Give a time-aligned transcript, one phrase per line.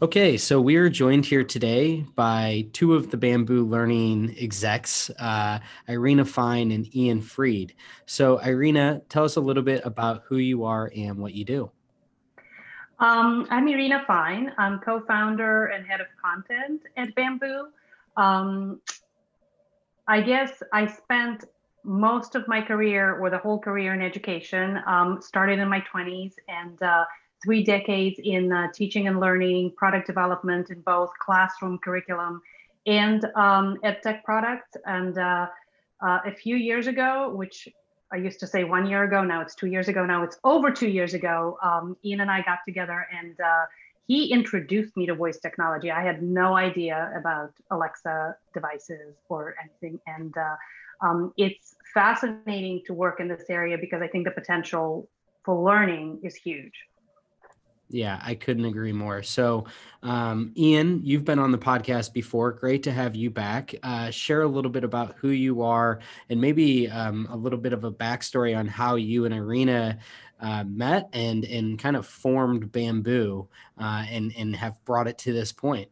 [0.00, 5.58] Okay, so we are joined here today by two of the Bamboo Learning execs, uh,
[5.88, 7.74] Irina Fine and Ian Freed.
[8.06, 11.72] So, Irina, tell us a little bit about who you are and what you do.
[13.00, 14.52] Um, I'm Irina Fine.
[14.56, 17.66] I'm co founder and head of content at Bamboo.
[18.16, 18.80] Um,
[20.06, 21.44] I guess I spent
[21.82, 26.34] most of my career or the whole career in education, um, started in my 20s
[26.46, 27.04] and uh,
[27.42, 32.42] three decades in uh, teaching and learning, product development in both classroom curriculum
[32.86, 34.76] and um, tech products.
[34.86, 35.46] And uh,
[36.00, 37.68] uh, a few years ago, which
[38.12, 40.70] I used to say one year ago, now it's two years ago, now it's over
[40.70, 43.66] two years ago, um, Ian and I got together and uh,
[44.06, 45.90] he introduced me to voice technology.
[45.90, 50.00] I had no idea about Alexa devices or anything.
[50.06, 50.56] And uh,
[51.02, 55.08] um, it's fascinating to work in this area because I think the potential
[55.44, 56.72] for learning is huge.
[57.90, 59.22] Yeah, I couldn't agree more.
[59.22, 59.64] So,
[60.02, 62.52] um, Ian, you've been on the podcast before.
[62.52, 63.74] Great to have you back.
[63.82, 67.72] Uh, share a little bit about who you are and maybe um, a little bit
[67.72, 69.98] of a backstory on how you and Irina
[70.40, 73.48] uh, met and and kind of formed Bamboo
[73.78, 75.88] uh, and and have brought it to this point.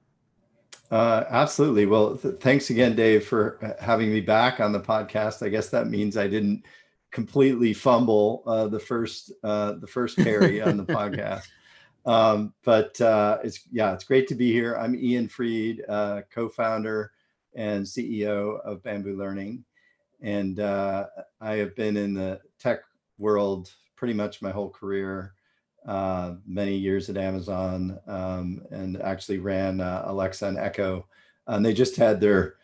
[0.91, 1.87] Uh, absolutely.
[1.87, 5.45] Well, th- thanks again, Dave, for uh, having me back on the podcast.
[5.45, 6.65] I guess that means I didn't
[7.11, 11.47] completely fumble uh, the first the first carry on the podcast.
[12.07, 14.77] Um, but uh, it's yeah, it's great to be here.
[14.77, 17.11] I'm Ian Freed, uh, co-founder
[17.55, 19.65] and CEO of Bamboo Learning,
[20.23, 21.07] and uh,
[21.41, 22.81] I have been in the tech
[23.19, 25.35] world pretty much my whole career.
[25.87, 31.07] Uh, many years at Amazon, um, and actually ran uh, Alexa and Echo.
[31.47, 32.57] And they just had their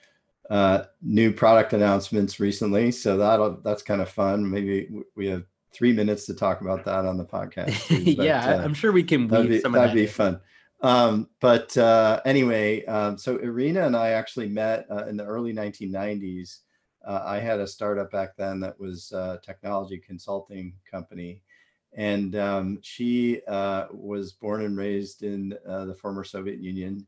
[0.50, 4.50] uh, new product announcements recently, so that that's kind of fun.
[4.50, 7.86] Maybe we have three minutes to talk about that on the podcast.
[7.88, 9.26] Too, but, yeah, uh, I'm sure we can.
[9.26, 10.40] That'd be, that'd that be fun.
[10.82, 15.52] Um, but uh, anyway, um, so Irina and I actually met uh, in the early
[15.52, 16.58] 1990s.
[17.06, 21.40] Uh, I had a startup back then that was a technology consulting company,
[21.94, 27.06] and um, she uh, was born and raised in uh, the former Soviet Union.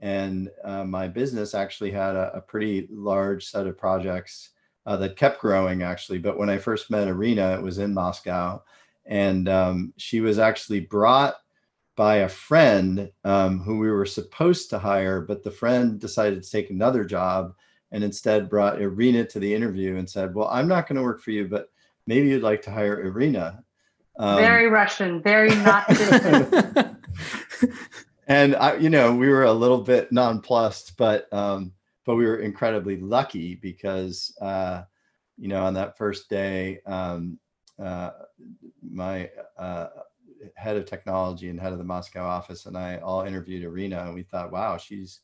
[0.00, 0.50] And
[0.84, 4.50] my business actually had a, a pretty large set of projects
[4.86, 6.18] uh, that kept growing actually.
[6.18, 8.62] But when I first met Irina, it was in Moscow,
[9.06, 11.34] and um, she was actually brought
[11.96, 16.50] by a friend um, who we were supposed to hire, but the friend decided to
[16.50, 17.54] take another job
[17.90, 21.20] and instead brought Irina to the interview and said, "Well, I'm not going to work
[21.20, 21.70] for you, but
[22.06, 23.62] maybe you'd like to hire Irina."
[24.18, 25.84] Um, very Russian, very not.
[28.26, 31.72] and I, you know, we were a little bit nonplussed, but um,
[32.04, 34.82] but we were incredibly lucky because uh,
[35.38, 37.38] you know on that first day um,
[37.82, 38.10] uh,
[38.82, 39.88] my uh,
[40.56, 44.14] head of technology and head of the moscow office and i all interviewed irina and
[44.14, 45.20] we thought wow she's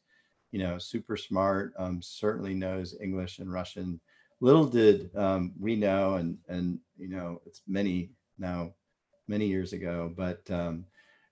[0.53, 4.01] you know super smart um, certainly knows english and russian.
[4.41, 8.73] Little did um, we know and and you know it's many now
[9.27, 10.85] many years ago but um,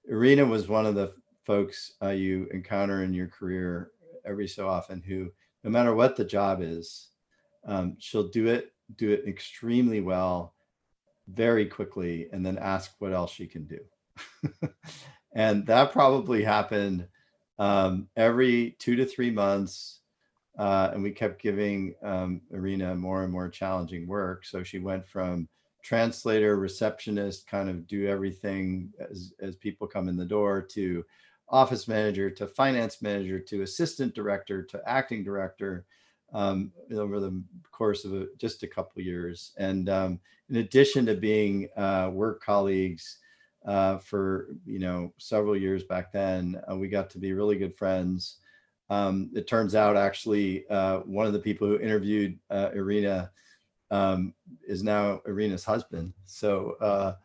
[0.09, 1.15] irina was one of the
[1.45, 3.93] folks uh, you encounter in your career
[4.27, 5.31] every so often who,
[5.65, 7.09] no matter what the job is,
[7.67, 10.55] um, she'll do it, do it extremely well,
[11.29, 13.81] very quickly, and then ask what else she can do.
[15.35, 17.07] and that probably happened
[17.59, 20.01] um, every two to three months.
[20.59, 24.45] Uh, and we kept giving um, more and more challenging work.
[24.47, 25.49] So she went from
[25.87, 31.05] translator, receptionist, kind of do everything as, as people come in the door to
[31.49, 35.85] office manager to finance manager to assistant director to acting director
[36.33, 39.53] um, over the course of a, just a couple years.
[39.59, 40.21] And um,
[40.51, 43.19] in addition to being uh, work colleagues
[43.65, 47.77] uh, for you know several years back then, uh, we got to be really good
[47.77, 48.39] friends.
[48.91, 53.31] Um, it turns out actually uh, one of the people who interviewed uh, Irina
[53.91, 54.35] um,
[54.67, 56.13] is now Irina's husband.
[56.27, 57.17] So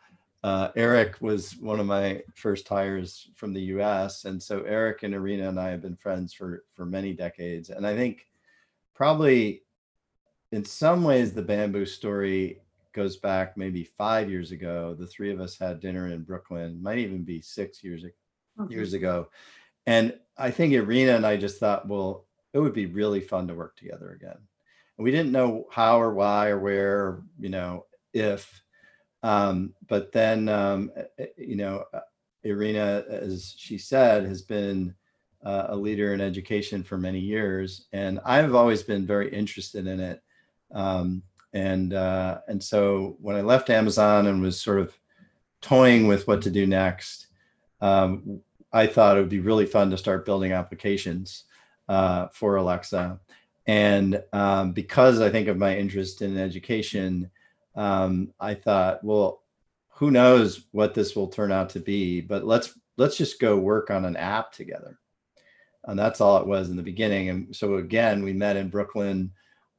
[0.44, 5.14] uh, Eric was one of my first hires from the U.S., and so Eric and
[5.14, 7.70] Irina and I have been friends for for many decades.
[7.70, 8.28] And I think
[8.96, 9.64] probably
[10.52, 12.60] in some ways the bamboo story
[12.94, 14.96] goes back maybe five years ago.
[14.98, 18.72] The three of us had dinner in Brooklyn, might even be six years mm-hmm.
[18.72, 19.30] years ago,
[19.86, 23.54] and I think Irina and I just thought, well, it would be really fun to
[23.54, 24.38] work together again.
[24.98, 28.61] And we didn't know how or why or where, you know, if.
[29.24, 32.00] Um, but then, um, eh, eh, you know, uh,
[32.44, 34.96] Irina, as she said, has been
[35.44, 40.00] uh, a leader in education for many years, and I've always been very interested in
[40.00, 40.22] it.
[40.74, 41.24] Um,
[41.54, 44.98] and uh, and so when I left Amazon and was sort of
[45.62, 47.28] toying with what to do next,
[47.82, 48.42] um,
[48.74, 51.46] I thought it would be really fun to start building applications
[51.90, 53.20] uh, for Alexa.
[53.68, 57.30] And um, because I think of my interest in education,
[57.76, 59.44] um, I thought, well,
[59.90, 62.22] who knows what this will turn out to be?
[62.22, 65.00] But let's let's just go work on an app together.
[65.86, 67.30] And that's all it was in the beginning.
[67.30, 69.32] And so again, we met in Brooklyn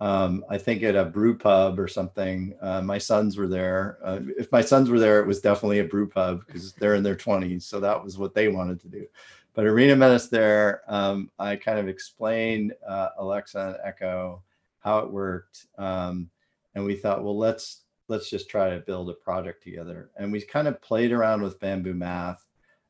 [0.02, 2.54] um, I think at a brew pub or something.
[2.60, 3.98] Uh, my sons were there.
[4.04, 7.04] Uh, if my sons were there, it was definitely a brew pub because they're in
[7.04, 7.62] their 20s.
[7.62, 9.06] So that was what they wanted to do.
[9.54, 10.82] But Irina met us there.
[10.88, 14.42] Um, I kind of explained uh, Alexa and Echo
[14.80, 16.28] how it worked, um,
[16.74, 20.10] and we thought, well, let's let's just try to build a project together.
[20.16, 22.44] And we kind of played around with Bamboo Math,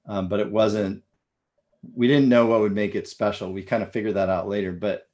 [0.07, 1.03] um, but it wasn't.
[1.95, 3.53] We didn't know what would make it special.
[3.53, 5.09] We kind of figured that out later, but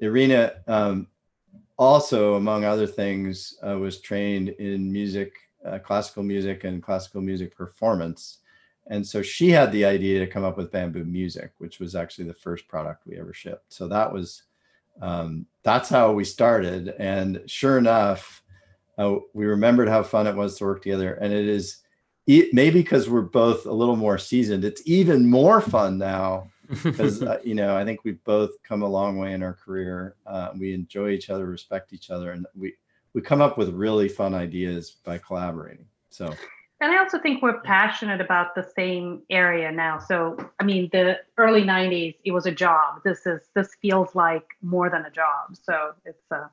[0.00, 1.08] Irina um,
[1.76, 5.32] also, among other things, uh, was trained in music,
[5.66, 8.38] uh, classical music, and classical music performance.
[8.86, 12.26] And so she had the idea to come up with bamboo music, which was actually
[12.26, 13.72] the first product we ever shipped.
[13.72, 14.42] So that was
[15.00, 16.94] um, that's how we started.
[16.98, 18.42] And sure enough,
[18.98, 21.14] uh, we remembered how fun it was to work together.
[21.14, 21.78] And it is
[22.26, 26.50] maybe because we're both a little more seasoned, it's even more fun now
[26.82, 30.16] because uh, you know I think we've both come a long way in our career.
[30.26, 32.74] Uh, we enjoy each other, respect each other, and we
[33.12, 35.86] we come up with really fun ideas by collaborating.
[36.10, 36.34] So.
[36.80, 39.98] And I also think we're passionate about the same area now.
[39.98, 43.02] So, I mean, the early '90s, it was a job.
[43.04, 45.56] This is this feels like more than a job.
[45.62, 46.48] So it's uh,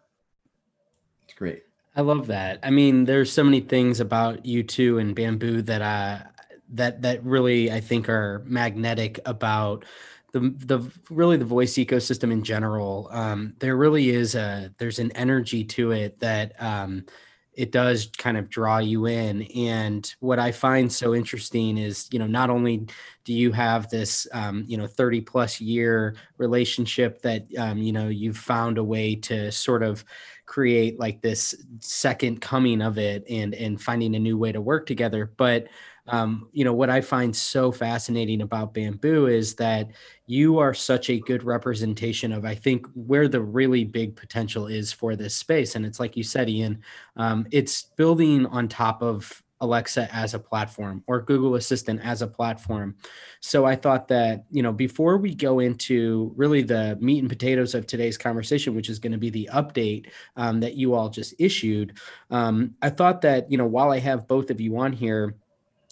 [1.23, 1.63] it's great.
[1.95, 2.59] I love that.
[2.63, 6.25] I mean, there's so many things about you two and bamboo that I
[6.73, 9.85] that that really I think are magnetic about
[10.31, 13.09] the the really the voice ecosystem in general.
[13.11, 17.05] Um, there really is a there's an energy to it that um,
[17.53, 19.43] it does kind of draw you in.
[19.55, 22.87] And what I find so interesting is, you know, not only
[23.25, 28.07] do you have this, um, you know, 30 plus year relationship that, um, you know,
[28.07, 30.05] you've found a way to sort of
[30.45, 34.85] create like this second coming of it and and finding a new way to work
[34.85, 35.67] together, but
[36.07, 39.89] um, you know what i find so fascinating about bamboo is that
[40.25, 44.91] you are such a good representation of i think where the really big potential is
[44.91, 46.81] for this space and it's like you said ian
[47.17, 52.27] um, it's building on top of Alexa as a platform or Google Assistant as a
[52.27, 52.95] platform.
[53.39, 57.75] So I thought that, you know, before we go into really the meat and potatoes
[57.75, 61.35] of today's conversation, which is going to be the update um, that you all just
[61.39, 61.97] issued,
[62.31, 65.35] um, I thought that, you know, while I have both of you on here,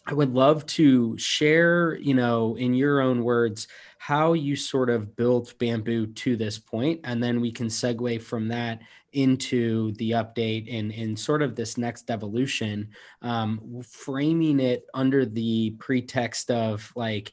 [0.10, 3.68] I would love to share, you know, in your own words,
[4.00, 8.48] how you sort of built Bamboo to this point, and then we can segue from
[8.48, 8.82] that
[9.14, 12.90] into the update and and sort of this next evolution,
[13.22, 17.32] um, framing it under the pretext of like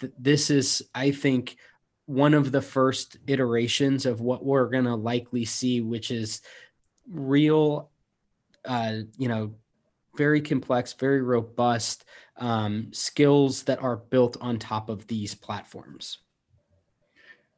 [0.00, 1.56] th- this is, I think,
[2.06, 6.40] one of the first iterations of what we're gonna likely see, which is
[7.08, 7.90] real,
[8.64, 9.54] uh, you know
[10.18, 12.04] very complex, very robust
[12.36, 16.18] um, skills that are built on top of these platforms.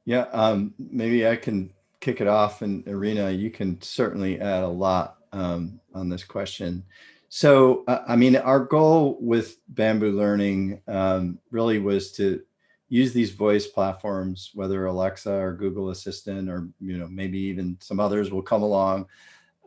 [0.05, 4.69] Yeah, um, maybe I can kick it off, and Irina, you can certainly add a
[4.69, 6.85] lot um, on this question.
[7.31, 12.43] So, uh, I mean, our goal with Bamboo Learning um, really was to
[12.88, 18.00] use these voice platforms, whether Alexa or Google Assistant, or you know, maybe even some
[18.00, 19.07] others will come along,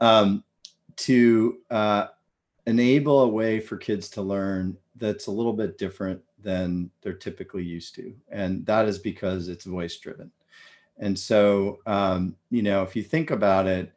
[0.01, 0.43] um,
[0.97, 2.07] to uh,
[2.65, 7.63] enable a way for kids to learn that's a little bit different than they're typically
[7.63, 8.13] used to.
[8.29, 10.32] And that is because it's voice driven.
[10.98, 13.91] And so, um, you know, if you think about it,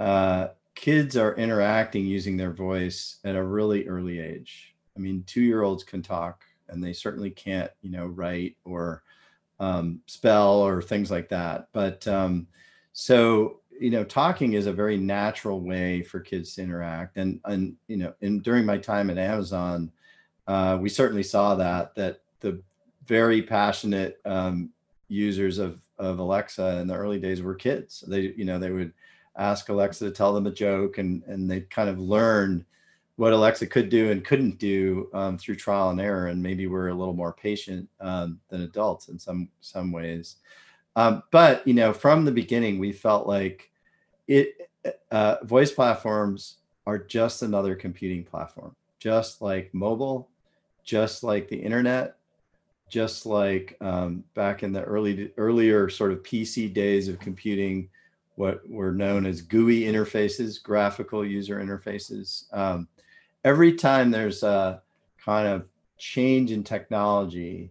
[0.00, 4.74] uh, kids are interacting using their voice at a really early age.
[4.96, 9.02] I mean, two year olds can talk and they certainly can't, you know, write or
[9.60, 11.68] um, spell or things like that.
[11.72, 12.48] But um,
[12.92, 17.16] so you know talking is a very natural way for kids to interact.
[17.16, 19.90] And and you know and during my time at amazon
[20.46, 22.62] uh, we certainly saw that that the
[23.06, 24.70] very passionate um,
[25.08, 28.04] users of of alexa in the early days were kids.
[28.06, 28.92] They you know they would
[29.36, 32.64] ask alexa to tell them a joke and and they kind of learned
[33.16, 36.88] what alexa could do and couldn't do um, through trial and error and maybe we're
[36.88, 40.36] a little more patient um, than adults in some some ways
[40.96, 43.70] Um, but you know, from the beginning, we felt like
[44.28, 44.70] it
[45.10, 50.28] uh, voice platforms are just another computing platform, just like mobile,
[50.84, 52.16] just like the internet,
[52.88, 57.88] just like um, back in the early earlier sort of PC days of computing,
[58.36, 62.44] what were known as GUI interfaces, graphical user interfaces.
[62.52, 62.88] Um,
[63.44, 64.82] every time there's a
[65.24, 67.70] kind of change in technology,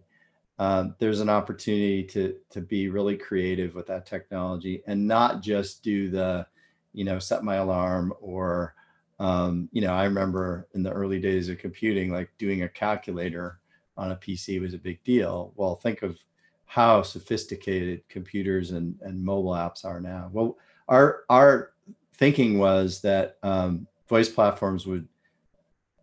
[0.58, 5.82] um, there's an opportunity to to be really creative with that technology and not just
[5.82, 6.46] do the,
[6.92, 8.74] you know, set my alarm or,
[9.18, 13.58] um, you know, I remember in the early days of computing, like doing a calculator
[13.96, 15.52] on a PC was a big deal.
[15.56, 16.18] Well, think of
[16.66, 20.30] how sophisticated computers and, and mobile apps are now.
[20.32, 20.56] Well,
[20.88, 21.72] our our
[22.16, 25.08] thinking was that um, voice platforms would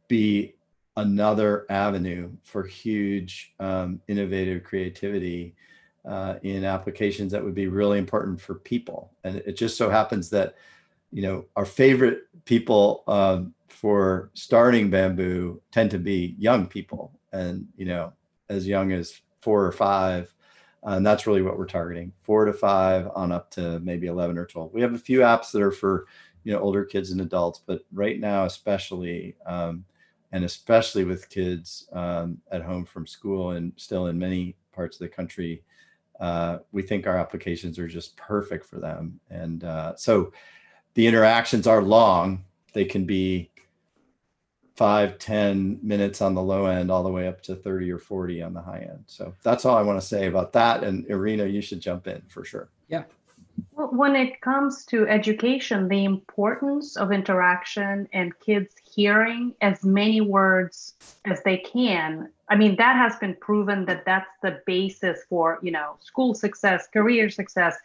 [0.08, 0.56] be
[0.98, 5.56] another avenue for huge um, innovative creativity
[6.06, 9.12] uh, in applications that would be really important for people.
[9.24, 10.56] And it just so happens that,
[11.12, 17.68] you know, our favorite people um, for starting Bamboo tend to be young people, and
[17.76, 18.14] you know,
[18.50, 20.34] as young as four or five.
[20.86, 24.36] Uh, and that's really what we're targeting four to five on up to maybe 11
[24.36, 26.08] or 12 we have a few apps that are for
[26.44, 29.86] you know older kids and adults but right now especially um,
[30.32, 35.00] and especially with kids um, at home from school and still in many parts of
[35.00, 35.64] the country,
[36.20, 39.20] uh, we think our applications are just perfect for them.
[39.30, 40.32] And uh, so
[40.94, 42.46] the interactions are long.
[42.74, 43.52] They can be
[44.76, 48.42] five, ten minutes on the low end, all the way up to 30 or 40
[48.42, 49.04] on the high end.
[49.08, 50.84] So that's all I want to say about that.
[50.84, 52.70] And Irina, you should jump in for sure.
[52.88, 53.04] Yeah.
[53.74, 60.22] Well, when it comes to education, the importance of interaction and kids hearing as many
[60.22, 60.94] words
[61.26, 65.72] as they can, I mean, that has been proven that that's the basis for, you
[65.72, 67.76] know, school success, career success.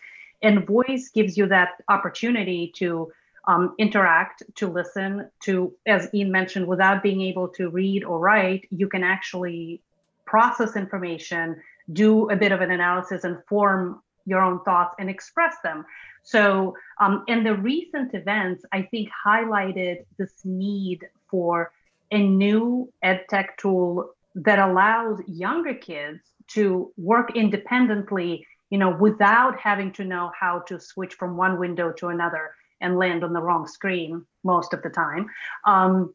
[0.42, 3.12] And voice gives you that opportunity to
[3.46, 8.66] um, interact, to listen, to, as Ian mentioned, without being able to read or write,
[8.70, 9.80] you can actually
[10.24, 11.56] process information,
[11.92, 15.86] do a bit of an analysis, and form your own thoughts and express them.
[16.22, 21.72] So, um, and the recent events, I think, highlighted this need for
[22.10, 29.58] a new ed tech tool that allows younger kids to work independently, you know, without
[29.58, 33.40] having to know how to switch from one window to another and land on the
[33.40, 35.26] wrong screen most of the time.
[35.64, 36.12] Um,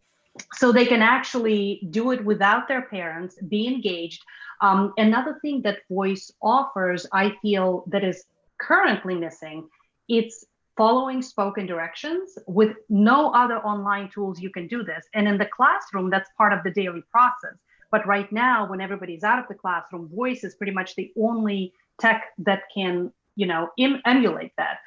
[0.54, 4.24] so they can actually do it without their parents, be engaged.
[4.62, 8.26] Um, another thing that voice offers, I feel that is
[8.60, 9.68] currently missing,
[10.08, 10.46] it's
[10.78, 15.06] following spoken directions with no other online tools you can do this.
[15.14, 17.58] And in the classroom, that's part of the daily process.
[17.92, 21.74] But right now, when everybody's out of the classroom, voice is pretty much the only
[22.00, 24.78] tech that can, you know, em- emulate that.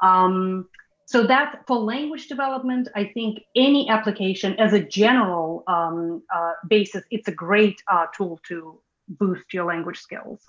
[0.00, 0.68] Um,
[1.06, 7.04] so that for language development, I think any application as a general um, uh, basis,
[7.10, 10.42] it's a great uh, tool to boost your language skills.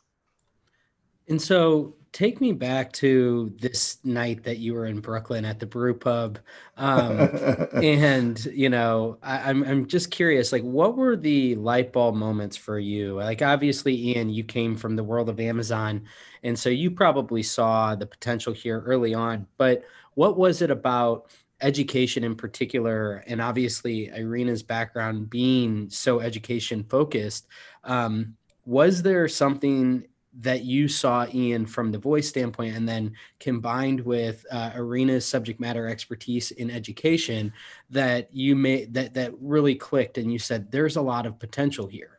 [1.30, 5.66] And so take me back to this night that you were in Brooklyn at the
[5.66, 6.38] brew pub.
[6.78, 7.20] Um,
[7.74, 12.16] and, you know, I, am I'm, I'm just curious, like, what were the light bulb
[12.16, 13.16] moments for you?
[13.16, 16.04] Like, obviously, Ian, you came from the world of Amazon.
[16.44, 19.48] And so you probably saw the potential here early on.
[19.58, 19.84] But
[20.14, 21.32] what was it about
[21.62, 23.24] education in particular?
[23.28, 27.48] And obviously, Irina's background being so education focused.
[27.86, 30.08] Um, was there something
[30.40, 35.60] that you saw Ian from the voice standpoint, and then combined with uh, Irina's subject
[35.60, 37.54] matter expertise in education,
[37.92, 41.86] that you made that that really clicked, and you said there's a lot of potential
[41.86, 42.18] here.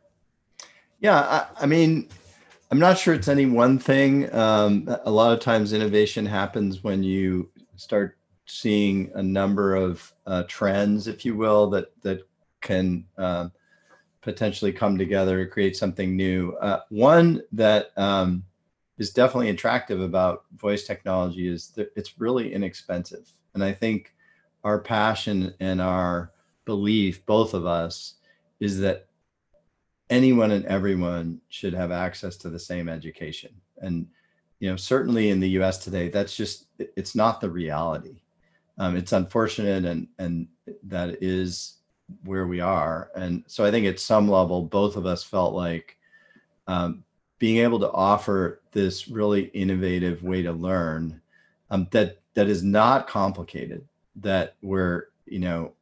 [0.99, 2.07] Yeah, I, I mean,
[2.71, 4.33] I'm not sure it's any one thing.
[4.33, 10.43] Um, a lot of times, innovation happens when you start seeing a number of uh,
[10.47, 12.25] trends, if you will, that that
[12.61, 13.05] can.
[13.17, 13.49] Uh,
[14.25, 16.53] potentially come together to create something new.
[16.59, 18.43] Uh, one that um,
[18.97, 23.31] is definitely attractive about voice technology is that it's really inexpensive.
[23.53, 24.15] And I think
[24.63, 26.31] our passion and our
[26.65, 28.15] belief, both of us,
[28.59, 29.05] is that
[30.09, 33.53] anyone and everyone should have access to the same education.
[33.77, 34.07] And
[34.59, 35.77] you know, certainly in the U.S.
[35.77, 38.15] today, that's just it's not the reality.
[38.79, 40.47] Um, it's unfortunate, and and
[40.83, 41.75] that is
[42.23, 43.09] where we are.
[43.15, 45.97] And so I think at some level, both of us felt like
[46.67, 47.03] um,
[47.39, 51.21] being able to offer this really innovative way to learn
[51.71, 55.73] um, that that is not complicated, that where you know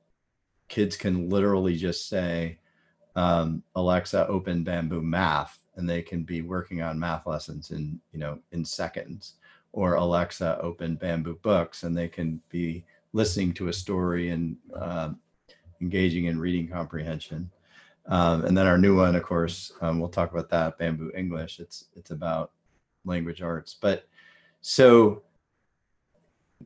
[0.70, 2.58] kids can literally just say,
[3.16, 8.20] um, Alexa, open Bamboo Math, and they can be working on math lessons in you
[8.20, 9.34] know in seconds
[9.72, 15.10] or alexa open bamboo books and they can be listening to a story and uh,
[15.84, 17.52] engaging in reading comprehension.
[18.08, 21.60] Um, and then our new one of course um, we'll talk about that bamboo english.
[21.60, 22.52] It's it's about
[23.06, 23.78] language arts.
[23.80, 24.08] But
[24.62, 25.24] so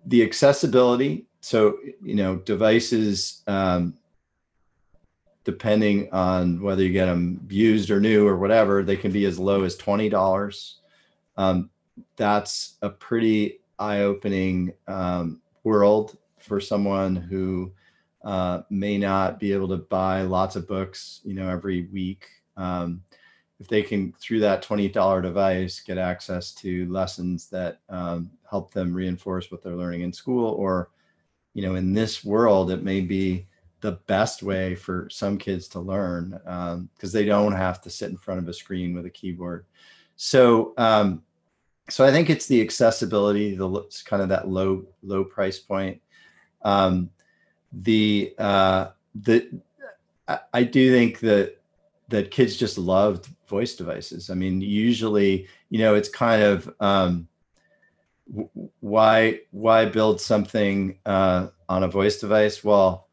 [0.05, 3.97] the accessibility so you know devices um,
[5.43, 9.39] depending on whether you get them used or new or whatever, they can be as
[9.39, 10.73] low as $20.
[11.37, 11.69] Um,
[12.17, 17.71] that's a pretty eye opening um, world for someone who
[18.23, 22.27] uh, may not be able to buy lots of books, you know, every week.
[22.55, 23.03] Um,
[23.59, 28.93] if they can, through that $20 device, get access to lessons that um, help them
[28.93, 30.89] reinforce what they're learning in school, or,
[31.53, 33.47] you know, in this world, it may be
[33.81, 38.09] the best way for some kids to learn because um, they don't have to sit
[38.09, 39.65] in front of a screen with a keyboard.
[40.15, 41.23] So, um,
[41.89, 46.01] so I think it's the accessibility, the kind of that low low price point.
[46.63, 47.09] Um,
[47.71, 49.49] the uh, the
[50.53, 51.57] I, do think that
[52.09, 54.29] that kids just loved voice devices.
[54.29, 57.27] I mean, usually, you know, it's kind of um,
[58.79, 62.63] why why build something uh, on a voice device?
[62.63, 63.07] Well,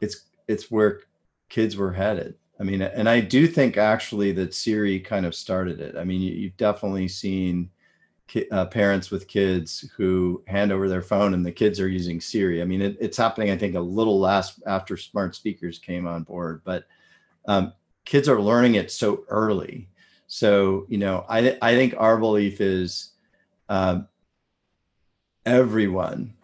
[0.00, 1.00] it's it's where
[1.48, 2.34] kids were headed.
[2.60, 5.96] I mean, and I do think actually that Siri kind of started it.
[5.96, 7.70] I mean, you, have definitely seen
[8.50, 12.60] uh, parents with kids who hand over their phone and the kids are using Siri.
[12.60, 16.24] I mean, it, it's happening, I think, a little less after smart speakers came on
[16.24, 16.84] board, but
[17.46, 17.72] um,
[18.04, 19.88] kids are learning it so early.
[20.26, 23.12] So, you know, I, I think our belief is
[23.68, 24.08] um,
[25.46, 26.34] everyone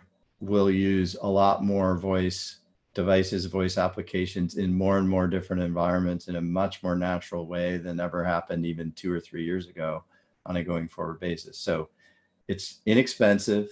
[0.40, 2.58] will use a lot more voice
[2.94, 7.76] devices, voice applications in more and more different environments in a much more natural way
[7.76, 10.04] than ever happened even two or three years ago
[10.46, 11.58] on a going forward basis.
[11.58, 11.88] So
[12.48, 13.68] it's inexpensive,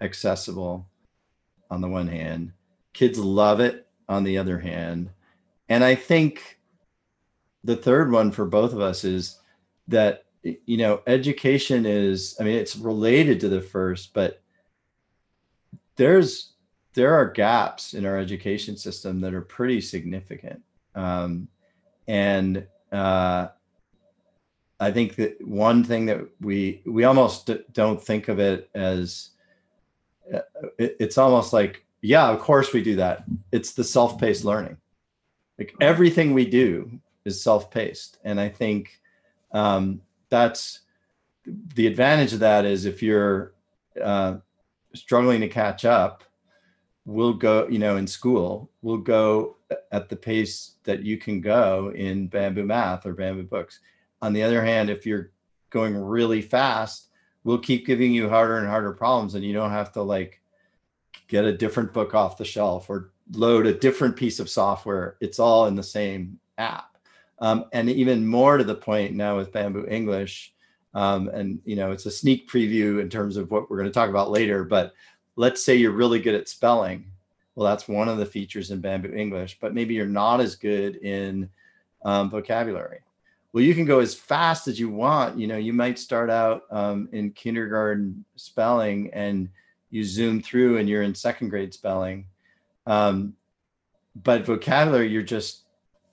[0.00, 0.88] accessible
[1.70, 2.52] on the one hand,
[2.92, 5.10] kids love it on the other hand.
[5.68, 6.60] And I think
[7.64, 9.40] the third one for both of us is
[9.88, 14.40] that you know education is i mean it's related to the first but
[15.96, 16.52] there's
[16.96, 20.62] there are gaps in our education system that are pretty significant.
[20.94, 21.46] Um,
[22.08, 23.48] and uh,
[24.78, 29.30] I think that one thing that we we almost don't think of it as
[30.32, 30.40] uh,
[30.78, 33.24] it, it's almost like yeah, of course we do that.
[33.52, 34.76] It's the self-paced learning.
[35.58, 36.90] Like everything we do
[37.24, 39.00] is self-paced, and I think
[39.52, 40.80] um, that's
[41.74, 43.54] the advantage of that is if you're
[44.02, 44.36] uh,
[44.92, 46.24] struggling to catch up
[47.06, 49.56] we'll go, you know, in school, we'll go
[49.92, 53.80] at the pace that you can go in bamboo math or bamboo books.
[54.26, 55.30] On the other hand, if you're
[55.70, 57.10] going really fast,
[57.44, 60.40] we'll keep giving you harder and harder problems and you don't have to like
[61.28, 65.16] get a different book off the shelf or load a different piece of software.
[65.20, 66.96] It's all in the same app.
[67.38, 70.52] Um, and even more to the point now with Bamboo English,
[70.92, 73.94] um, and you know, it's a sneak preview in terms of what we're going to
[73.94, 74.92] talk about later, but
[75.36, 77.12] let's say you're really good at spelling.
[77.54, 80.96] Well, that's one of the features in Bamboo English, but maybe you're not as good
[80.96, 81.48] in
[82.04, 83.02] um, vocabulary.
[83.56, 85.38] Well, you can go as fast as you want.
[85.38, 89.48] You know, you might start out um, in kindergarten spelling and
[89.88, 92.26] you zoom through and you're in second grade spelling.
[92.86, 93.32] Um,
[94.22, 95.62] but vocabulary, you're just,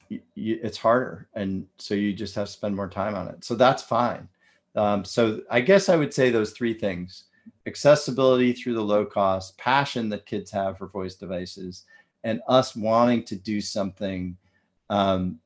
[0.08, 0.22] you,
[0.64, 1.28] it's harder.
[1.34, 3.44] And so you just have to spend more time on it.
[3.44, 4.30] So that's fine.
[4.78, 7.26] Um, so I guess I would say those three things
[7.68, 11.84] accessibility through the low cost, passion that kids have for voice devices,
[12.24, 14.38] and us wanting to do something
[14.90, 15.40] um,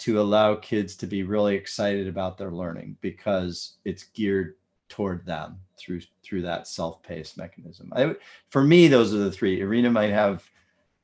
[0.00, 4.54] to allow kids to be really excited about their learning because it's geared
[4.88, 7.92] toward them through through that self-paced mechanism.
[7.94, 8.16] I,
[8.50, 9.60] for me, those are the three.
[9.60, 10.44] Irina might have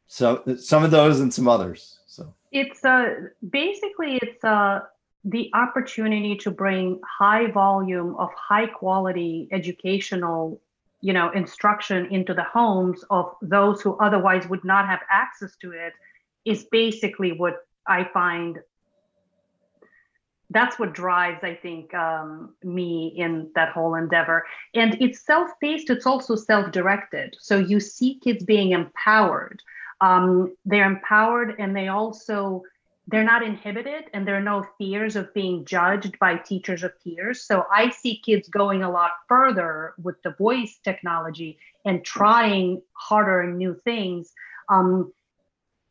[0.07, 1.99] some some of those and some others.
[2.07, 3.15] So it's uh,
[3.49, 4.81] basically it's uh,
[5.25, 10.61] the opportunity to bring high volume of high quality educational
[11.01, 15.73] you know instruction into the homes of those who otherwise would not have access to
[15.73, 15.93] it
[16.45, 18.59] is basically what i find
[20.51, 26.07] that's what drives i think um, me in that whole endeavor and it's self-paced it's
[26.07, 29.63] also self-directed so you see kids being empowered
[30.01, 32.63] um, they're empowered and they also
[33.09, 37.43] they're not inhibited and there are no fears of being judged by teachers or peers.
[37.45, 43.43] So I see kids going a lot further with the voice technology and trying harder
[43.43, 44.33] and new things.
[44.69, 45.13] Um,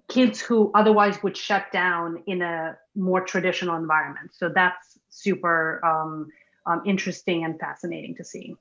[0.07, 4.31] kids who otherwise would shut down in a more traditional environment.
[4.33, 6.27] So that's super um,
[6.65, 8.55] um, interesting and fascinating to see.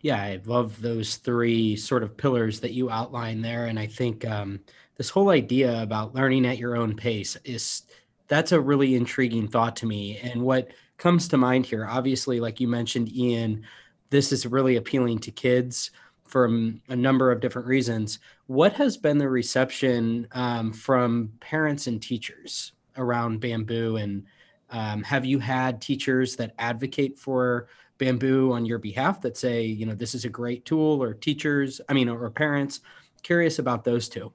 [0.00, 3.66] Yeah, I love those three sort of pillars that you outline there.
[3.66, 4.60] And I think um,
[4.96, 7.82] this whole idea about learning at your own pace is
[8.28, 10.18] that's a really intriguing thought to me.
[10.18, 13.64] And what comes to mind here, obviously, like you mentioned, Ian,
[14.10, 15.90] this is really appealing to kids
[16.24, 18.18] from a number of different reasons.
[18.46, 23.96] What has been the reception um, from parents and teachers around bamboo?
[23.96, 24.24] And
[24.70, 29.86] um, have you had teachers that advocate for bamboo on your behalf that say, you
[29.86, 32.80] know, this is a great tool, or teachers, I mean, or parents?
[33.22, 34.32] Curious about those two.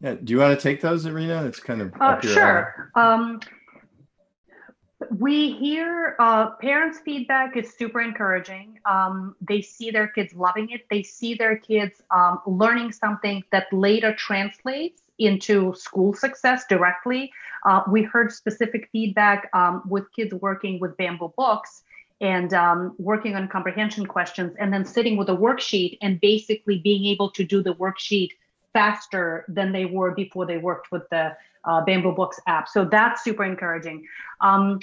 [0.00, 0.14] Yeah.
[0.14, 1.44] Do you want to take those, Irina?
[1.44, 2.90] It's kind of uh, sure.
[2.94, 3.40] Um,
[5.10, 8.78] we hear uh, parents' feedback is super encouraging.
[8.84, 10.86] Um, they see their kids loving it.
[10.90, 17.32] They see their kids um, learning something that later translates into school success directly.
[17.64, 21.82] Uh, we heard specific feedback um, with kids working with bamboo books
[22.20, 27.06] and um, working on comprehension questions, and then sitting with a worksheet and basically being
[27.06, 28.30] able to do the worksheet
[28.72, 32.68] faster than they were before they worked with the uh, Bamboo Books app.
[32.68, 34.06] So that's super encouraging.
[34.40, 34.80] Um,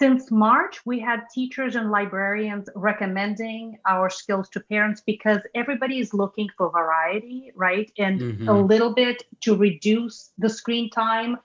[0.00, 6.12] since March, we had teachers and librarians recommending our skills to parents because everybody is
[6.12, 7.90] looking for variety, right?
[7.96, 8.48] And mm-hmm.
[8.48, 11.38] a little bit to reduce the screen time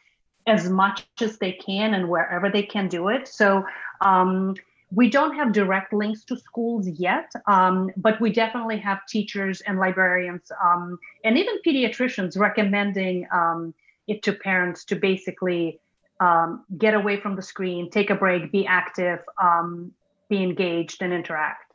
[0.47, 3.28] as much as they can and wherever they can do it.
[3.28, 3.63] So
[4.02, 4.56] um,
[4.91, 9.78] we don't have direct links to schools yet, um, but we definitely have teachers and
[9.78, 13.73] librarians um, and even pediatricians recommending um,
[14.08, 15.80] it to parents to basically
[16.19, 19.91] um, get away from the screen, take a break, be active, um,
[20.28, 21.73] be engaged, and interact.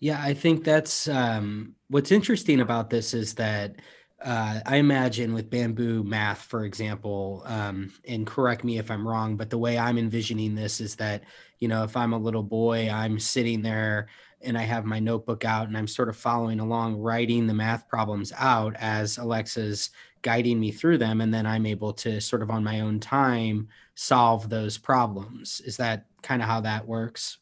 [0.00, 3.76] Yeah, I think that's um, what's interesting about this is that
[4.24, 9.36] uh, I imagine with bamboo math, for example, um, and correct me if I'm wrong,
[9.36, 11.22] but the way I'm envisioning this is that,
[11.58, 14.08] you know, if I'm a little boy, I'm sitting there
[14.40, 17.88] and I have my notebook out and I'm sort of following along, writing the math
[17.88, 19.90] problems out as Alexa's
[20.22, 21.20] guiding me through them.
[21.20, 25.60] And then I'm able to sort of on my own time solve those problems.
[25.64, 27.38] Is that kind of how that works?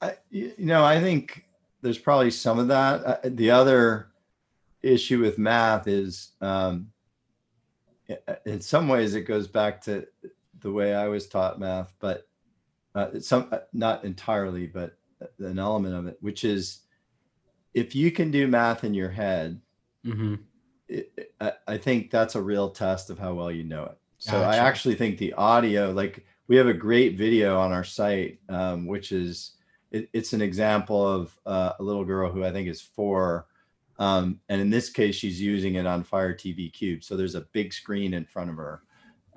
[0.00, 1.44] I, you know, I think
[1.82, 3.04] there's probably some of that.
[3.04, 4.08] Uh, the other,
[4.84, 6.90] issue with math is um,
[8.44, 10.06] in some ways it goes back to
[10.60, 12.28] the way I was taught math, but
[12.94, 14.96] uh, some uh, not entirely, but
[15.38, 16.80] an element of it, which is
[17.72, 19.60] if you can do math in your head,
[20.04, 20.36] mm-hmm.
[20.88, 23.98] it, I, I, think that's a real test of how well you know it.
[24.18, 24.46] So gotcha.
[24.46, 28.86] I actually think the audio, like we have a great video on our site, um,
[28.86, 29.52] which is
[29.90, 33.46] it, it's an example of uh, a little girl who I think is four
[33.98, 37.04] um, and in this case, she's using it on Fire TV Cube.
[37.04, 38.82] So there's a big screen in front of her.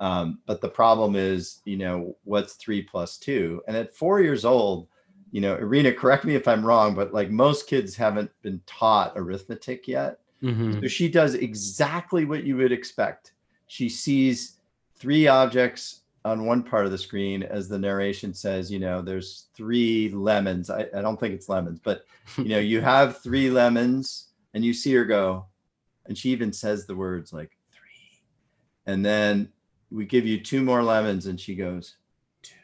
[0.00, 3.62] Um, but the problem is, you know, what's three plus two?
[3.66, 4.88] And at four years old,
[5.30, 9.12] you know, Irina, correct me if I'm wrong, but like most kids haven't been taught
[9.16, 10.20] arithmetic yet.
[10.42, 10.80] Mm-hmm.
[10.80, 13.32] So she does exactly what you would expect.
[13.66, 14.58] She sees
[14.96, 19.46] three objects on one part of the screen as the narration says, you know, there's
[19.54, 20.70] three lemons.
[20.70, 22.04] I, I don't think it's lemons, but
[22.36, 24.27] you know, you have three lemons
[24.58, 25.46] and you see her go,
[26.06, 28.18] and she even says the words like three.
[28.86, 29.52] And then
[29.88, 31.94] we give you two more lemons, and she goes,
[32.42, 32.56] two,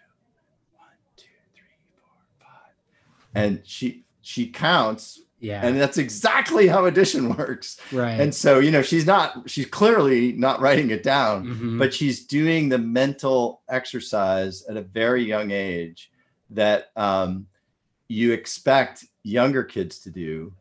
[0.77, 2.75] one, two, three, four, five.
[3.37, 5.21] And she she counts.
[5.39, 5.65] Yeah.
[5.65, 7.79] And that's exactly how addition works.
[7.93, 8.19] Right.
[8.19, 11.79] And so, you know, she's not, she's clearly not writing it down, mm-hmm.
[11.79, 16.11] but she's doing the mental exercise at a very young age
[16.51, 17.47] that um,
[18.09, 20.55] you expect younger kids to do.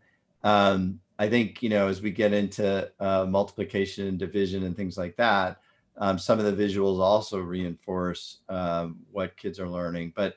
[0.43, 4.97] Um, I think you know as we get into uh, multiplication and division and things
[4.97, 5.59] like that,
[5.97, 10.13] um, some of the visuals also reinforce um, what kids are learning.
[10.15, 10.35] But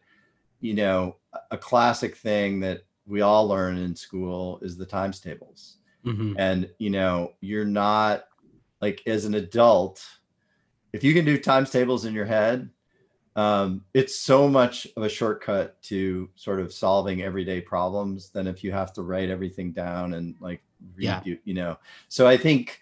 [0.61, 1.17] you know,
[1.51, 6.35] a classic thing that we all learn in school is the times tables, mm-hmm.
[6.39, 8.25] and you know, you're not
[8.81, 10.05] like as an adult,
[10.93, 12.69] if you can do times tables in your head,
[13.37, 18.65] um, it's so much of a shortcut to sort of solving everyday problems than if
[18.65, 20.63] you have to write everything down and like
[20.97, 21.21] read yeah.
[21.23, 21.79] you, you know.
[22.09, 22.81] So I think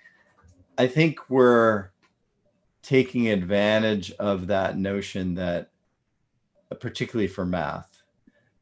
[0.78, 1.90] I think we're
[2.82, 5.70] taking advantage of that notion that
[6.80, 8.02] particularly for math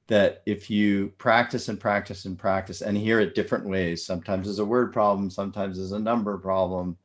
[0.07, 4.59] that if you practice and practice and practice and hear it different ways sometimes as
[4.59, 6.97] a word problem sometimes as a number problem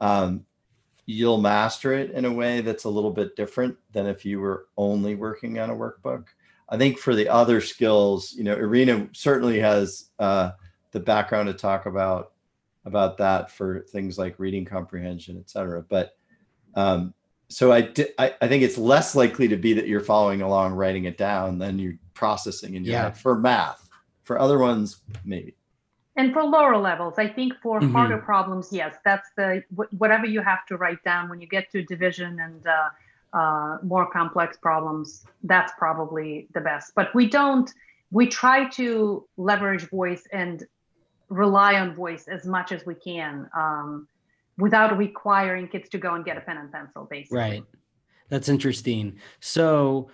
[0.00, 0.44] um,
[1.10, 4.66] you'll master it in a way that's a little bit different than if you were
[4.76, 6.26] only working on a workbook.
[6.68, 10.52] I think for the other skills, you know, Irina certainly has uh,
[10.92, 12.32] the background to talk about
[12.86, 15.82] about that for things like reading comprehension, et cetera.
[15.82, 16.16] But
[16.74, 17.12] um,
[17.48, 20.72] so I, di- I, I think it's less likely to be that you're following along,
[20.74, 23.02] writing it down, than you're processing in your Yeah.
[23.02, 23.88] head for math.
[24.22, 25.56] For other ones, maybe.
[26.16, 27.92] And for lower levels, I think for Mhm.
[27.92, 29.62] harder problems, yes, that's the
[29.96, 32.88] whatever you have to write down when you get to division and uh,
[33.32, 35.24] uh, more complex problems.
[35.44, 36.94] That's probably the best.
[36.94, 37.72] But we don't.
[38.10, 40.64] We try to leverage voice and
[41.28, 44.08] rely on voice as much as we can, um,
[44.58, 47.06] without requiring kids to go and get a pen and pencil.
[47.08, 47.64] Basically, Right.
[48.28, 49.18] That's interesting.
[49.38, 50.10] So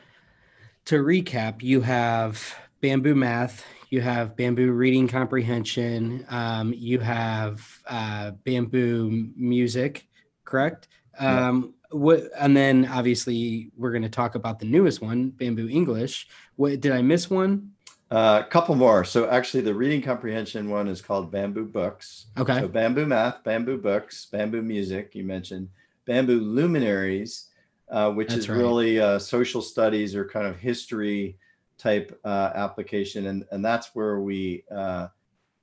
[0.86, 3.64] to recap, you have bamboo math,
[3.96, 10.06] you have bamboo reading comprehension, um, you have uh, bamboo music,
[10.44, 10.88] correct?
[11.18, 11.48] Yeah.
[11.48, 16.28] Um, what, and then obviously we're going to talk about the newest one, bamboo English.
[16.56, 17.70] What did I miss one?
[18.10, 19.02] Uh, a couple more.
[19.02, 22.26] So actually, the reading comprehension one is called Bamboo Books.
[22.36, 22.60] Okay.
[22.60, 25.14] So bamboo math, bamboo books, bamboo music.
[25.14, 25.70] You mentioned
[26.04, 27.48] bamboo luminaries,
[27.90, 28.58] uh, which That's is right.
[28.58, 31.38] really uh, social studies or kind of history
[31.78, 35.08] type uh, application, and and that's where we uh,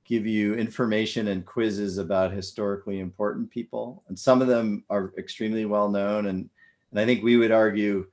[0.04, 5.64] give you information and quizzes about historically important people, and some of them are extremely
[5.64, 6.48] well known, and
[6.90, 8.06] and I think we would argue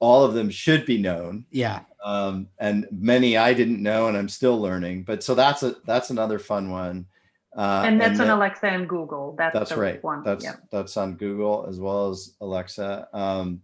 [0.00, 1.82] all of them should be known Yeah.
[2.04, 5.04] um, and many I didn't know, and I'm still learning.
[5.04, 7.06] But so that's a that's another fun one.
[7.56, 9.36] Uh, and that's on then- Alexa and Google.
[9.38, 10.02] That's, that's the right.
[10.02, 10.24] one.
[10.24, 10.56] That's yeah.
[10.72, 13.08] that's on Google as well as Alexa.
[13.12, 13.62] Um,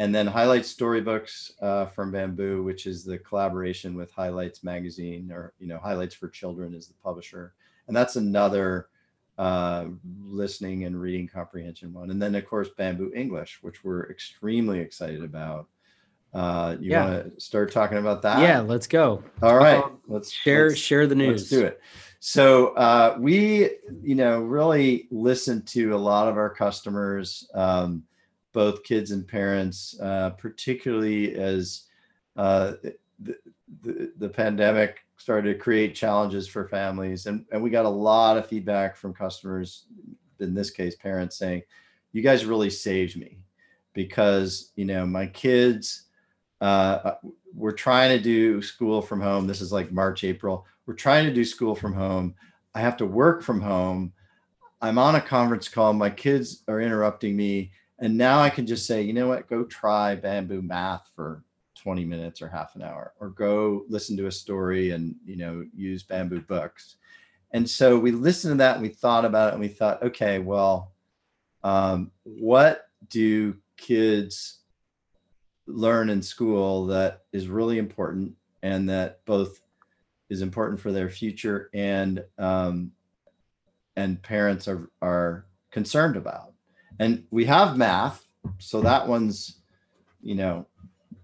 [0.00, 5.52] and then Highlight Storybooks uh, from Bamboo, which is the collaboration with Highlights Magazine, or
[5.60, 7.52] you know, Highlights for Children is the publisher,
[7.86, 8.88] and that's another
[9.36, 9.84] uh,
[10.24, 12.10] listening and reading comprehension one.
[12.10, 15.66] And then of course Bamboo English, which we're extremely excited about.
[16.32, 17.04] Uh, you Yeah.
[17.10, 18.40] want to start talking about that?
[18.40, 18.60] Yeah.
[18.60, 19.22] Let's go.
[19.42, 19.82] All right.
[19.82, 21.40] Um, Let's Share let's- share the news.
[21.42, 21.80] Let's do it.
[22.20, 23.70] So uh, we,
[24.02, 28.02] you know, really listen to a lot of our customers, um,
[28.52, 31.84] both kids and parents, uh, particularly as
[32.36, 32.72] uh,
[33.20, 33.36] the,
[33.82, 37.26] the, the pandemic started to create challenges for families.
[37.26, 39.84] And, and we got a lot of feedback from customers,
[40.40, 41.62] in this case, parents saying,
[42.12, 43.38] you guys really saved me
[43.92, 46.06] because, you know, my kids,
[46.60, 47.12] uh,
[47.54, 49.46] we're trying to do school from home.
[49.46, 50.66] This is like March, April.
[50.86, 52.34] We're trying to do school from home.
[52.74, 54.12] I have to work from home.
[54.80, 55.92] I'm on a conference call.
[55.92, 57.72] My kids are interrupting me.
[58.00, 59.48] And now I can just say, you know what?
[59.48, 61.44] Go try bamboo math for
[61.76, 65.64] 20 minutes or half an hour, or go listen to a story and, you know,
[65.74, 66.96] use bamboo books.
[67.52, 70.38] And so we listened to that and we thought about it and we thought, okay,
[70.38, 70.92] well,
[71.62, 74.60] um, what do kids
[75.66, 79.60] learn in school that is really important and that both
[80.28, 82.92] is important for their future and um,
[83.96, 86.52] and parents are are concerned about.
[87.00, 88.26] And we have math,
[88.58, 89.56] so that one's
[90.22, 90.66] you know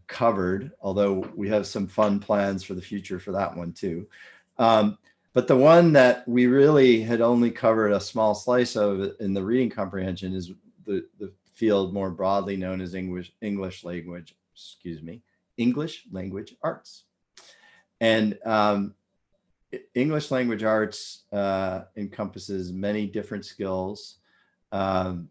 [0.09, 0.73] covered.
[0.81, 4.09] Although we have some fun plans for the future for that one too.
[4.59, 4.97] Um,
[5.35, 9.45] but the one that we really had only covered a small slice of in the
[9.45, 10.51] reading comprehension is
[10.87, 15.21] the the field more broadly known as English English language, excuse me,
[15.59, 17.05] English language arts.
[18.01, 18.95] And um,
[19.95, 24.17] English language arts uh, encompasses many different skills,
[24.73, 25.29] um,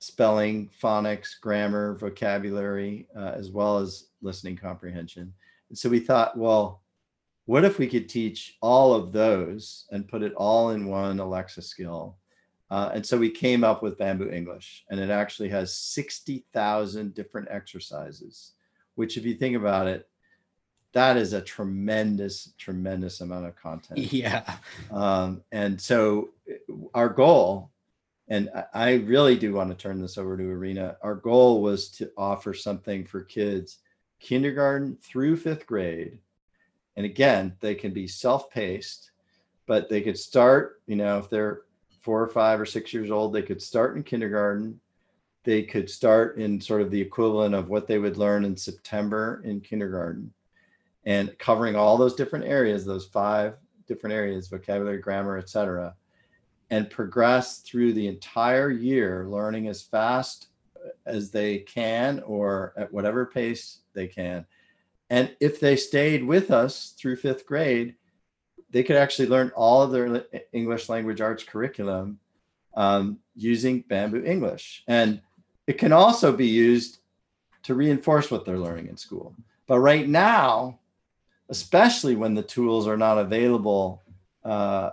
[0.00, 5.32] spelling, phonics, grammar, vocabulary, uh, as well as listening comprehension.
[5.68, 6.82] And so we thought, well,
[7.44, 11.62] what if we could teach all of those and put it all in one Alexa
[11.62, 12.16] skill?
[12.70, 17.48] Uh, and so we came up with Bamboo English, and it actually has 60,000 different
[17.50, 18.52] exercises,
[18.94, 20.08] which, if you think about it,
[20.92, 24.12] that is a tremendous, tremendous amount of content.
[24.12, 24.56] Yeah.
[24.90, 27.70] Um, and so uh, our goal,
[28.30, 30.96] and I- really do want to turn this over to Irina.
[31.02, 33.78] Our goal was to offer something for kids
[34.20, 36.20] kindergarten through fifth grade.
[36.96, 39.10] And again, they can be self-paced,
[39.66, 41.62] but they could start, you know, if they're
[42.02, 44.80] four or five or six years old, they could start in kindergarten.
[45.42, 49.42] They could start in sort of the equivalent of what they would learn in September
[49.44, 50.32] in kindergarten
[51.04, 53.54] and covering all those different areas, those five
[53.86, 55.94] different areas, vocabulary, grammar, etc.,
[56.70, 60.48] and progress through the entire year, learning as fast
[61.04, 64.46] as they can or at whatever pace they can.
[65.10, 67.96] And if they stayed with us through fifth grade,
[68.70, 72.20] they could actually learn all of their English language arts curriculum
[72.74, 74.84] um, using Bamboo English.
[74.86, 75.20] And
[75.66, 77.00] it can also be used
[77.64, 79.34] to reinforce what they're learning in school.
[79.66, 80.78] But right now,
[81.48, 84.02] especially when the tools are not available
[84.44, 84.90] uh,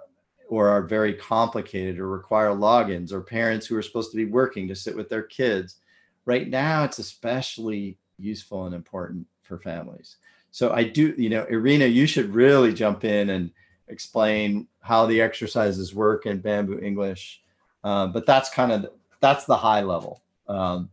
[0.48, 4.68] or are very complicated or require logins or parents who are supposed to be working
[4.68, 5.78] to sit with their kids.
[6.26, 10.18] Right now, it's especially useful and important for families.
[10.52, 13.52] So I do, you know, Irina, you should really jump in and
[13.90, 17.42] explain how the exercises work in bamboo English.
[17.84, 20.22] Uh, but that's kind of that's the high level.
[20.48, 20.90] Um,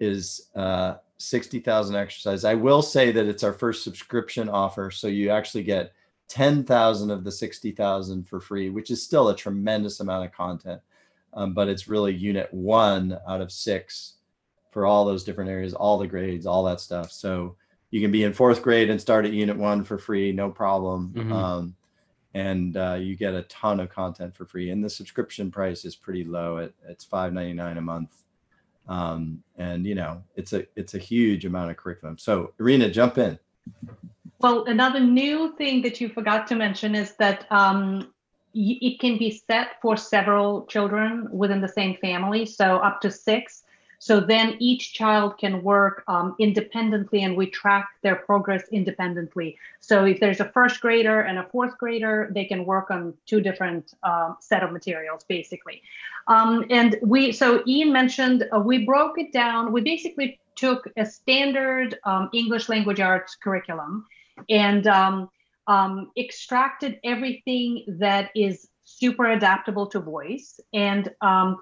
[0.00, 2.44] is uh, 60,000 exercises.
[2.44, 4.90] I will say that it's our first subscription offer.
[4.90, 5.92] So you actually get
[6.28, 10.80] 10,000 of the 60,000 for free, which is still a tremendous amount of content.
[11.32, 14.14] Um, but it's really unit one out of six
[14.70, 17.10] for all those different areas, all the grades, all that stuff.
[17.10, 17.56] So
[17.90, 21.12] you can be in fourth grade and start at unit one for free, no problem.
[21.14, 21.32] Mm-hmm.
[21.32, 21.76] Um,
[22.34, 24.70] and uh, you get a ton of content for free.
[24.70, 26.56] And the subscription price is pretty low.
[26.58, 28.24] It, it's $5.99 a month
[28.88, 33.18] um, and you know it's a it's a huge amount of curriculum so irina jump
[33.18, 33.38] in
[34.44, 38.12] well another new thing that you forgot to mention is that um,
[38.52, 43.64] it can be set for several children within the same family so up to six
[44.08, 49.56] so then each child can work um, independently and we track their progress independently.
[49.80, 53.40] So if there's a first grader and a fourth grader, they can work on two
[53.40, 55.80] different uh, set of materials basically.
[56.26, 59.72] Um, and we, so Ian mentioned, uh, we broke it down.
[59.72, 64.04] We basically took a standard um, English language arts curriculum
[64.48, 65.28] and um,
[65.66, 71.56] um, extracted everything that is super adaptable to voice and um,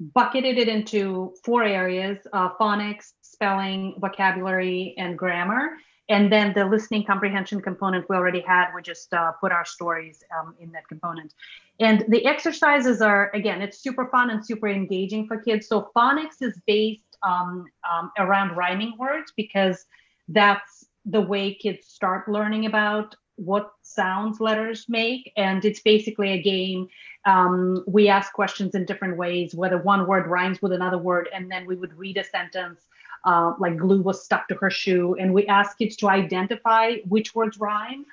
[0.00, 5.70] bucketed it into four areas uh, phonics, spelling, vocabulary, and grammar.
[6.08, 10.22] And then the listening comprehension component we already had, we just uh, put our stories
[10.38, 11.32] um, in that component.
[11.80, 15.66] And the exercises are, again, it's super fun and super engaging for kids.
[15.66, 19.86] So phonics is based um, um, around rhyming words because
[20.28, 25.32] that's the way kids start learning about what sounds letters make.
[25.36, 26.88] And it's basically a game.
[27.24, 31.50] Um, we ask questions in different ways, whether one word rhymes with another word, and
[31.50, 32.82] then we would read a sentence
[33.24, 35.16] uh, like glue was stuck to her shoe.
[35.18, 38.04] And we ask kids to identify which words rhyme.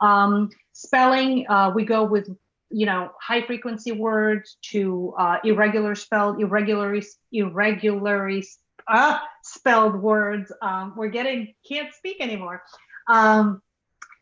[0.00, 2.28] Um, spelling, uh, we go with
[2.70, 8.46] you know high frequency words to uh, irregular spelled irregularly irregularly
[8.90, 10.52] ah, spelled words.
[10.60, 12.62] Um, we're getting can't speak anymore.
[13.08, 13.62] Um,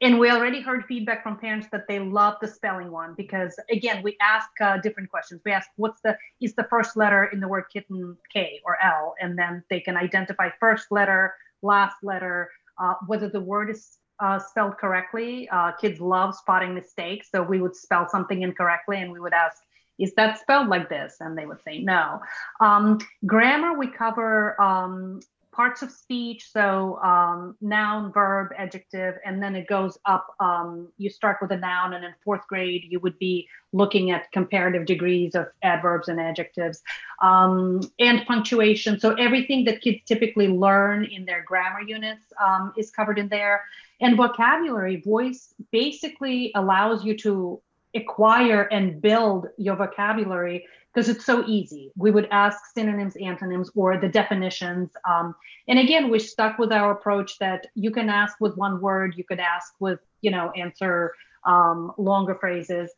[0.01, 4.01] and we already heard feedback from parents that they love the spelling one because again
[4.03, 5.41] we ask uh, different questions.
[5.45, 9.15] We ask what's the is the first letter in the word kitten k or l?
[9.21, 14.39] And then they can identify first letter last letter uh, whether the word is uh,
[14.39, 15.49] spelled correctly.
[15.51, 19.57] Uh, kids love spotting mistakes so we would spell something incorrectly and we would ask
[19.99, 22.21] is that spelled like this and they would say no
[22.61, 25.21] um, grammar we cover um,
[25.59, 26.53] parts of speech.
[26.53, 30.29] So um, noun, verb, adjective, and then it goes up.
[30.39, 34.31] Um, you start with a noun, and in fourth grade, you would be looking at
[34.31, 36.81] comparative degrees of adverbs and adjectives
[37.23, 39.01] um, and punctuation.
[39.01, 43.65] So everything that kids typically learn in their grammar units um, is covered in there.
[44.01, 47.61] And vocabulary, voice basically allows you to
[47.99, 51.93] acquire and build your vocabulary because it's so easy.
[51.97, 54.91] We would ask synonyms, antonyms, or the definitions.
[55.09, 55.35] Um,
[55.69, 59.25] and again, we're stuck with our approach that you can ask with one word, you
[59.25, 61.13] could ask with, you know, answer
[61.45, 62.91] um, longer phrases.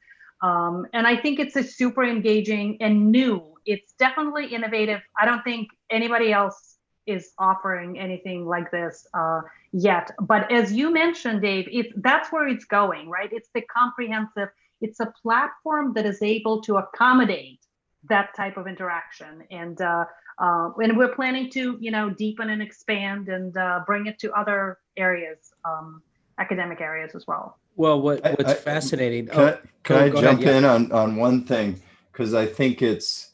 [0.42, 3.42] Um, and I think it's a super engaging and new.
[3.66, 5.00] It's definitely innovative.
[5.20, 10.10] I don't think anybody else is offering anything like this uh, yet.
[10.20, 13.30] But as you mentioned, Dave, it's that's where it's going, right?
[13.32, 14.48] It's the comprehensive.
[14.80, 17.60] It's a platform that is able to accommodate
[18.08, 19.44] that type of interaction.
[19.50, 20.04] And uh,
[20.38, 24.32] uh, and we're planning to you know deepen and expand and uh, bring it to
[24.32, 26.02] other areas um,
[26.38, 27.58] academic areas as well.
[27.76, 30.74] Well what what's I, fascinating can, oh, can I jump ahead, in yeah.
[30.74, 31.80] on on one thing?
[32.12, 33.32] Because I think it's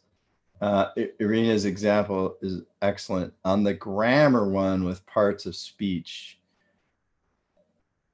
[0.61, 0.89] uh,
[1.21, 3.33] Irina's example is excellent.
[3.45, 6.39] On the grammar one with parts of speech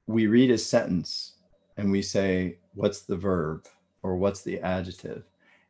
[0.07, 1.33] we read a sentence
[1.77, 3.65] and we say what's the verb
[4.01, 5.23] or what's the adjective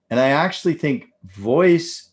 [0.10, 2.12] and I actually think voice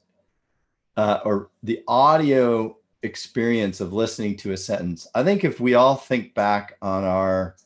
[0.97, 5.97] uh, or the audio experience of listening to a sentence, I think if we all
[5.97, 7.57] think back on our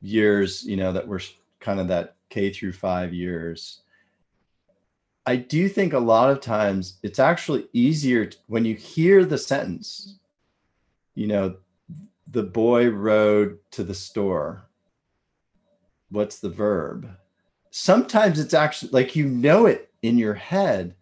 [0.00, 1.20] years, you know, that we're
[1.60, 3.82] kind of that K through five years,
[5.24, 9.38] I do think a lot of times it's actually easier to, when you hear the
[9.38, 10.18] sentence,
[11.14, 11.56] you know,
[12.30, 14.64] the boy rode to the store.
[16.12, 17.08] What's the verb?
[17.72, 20.94] sometimes it's actually like you know it in your head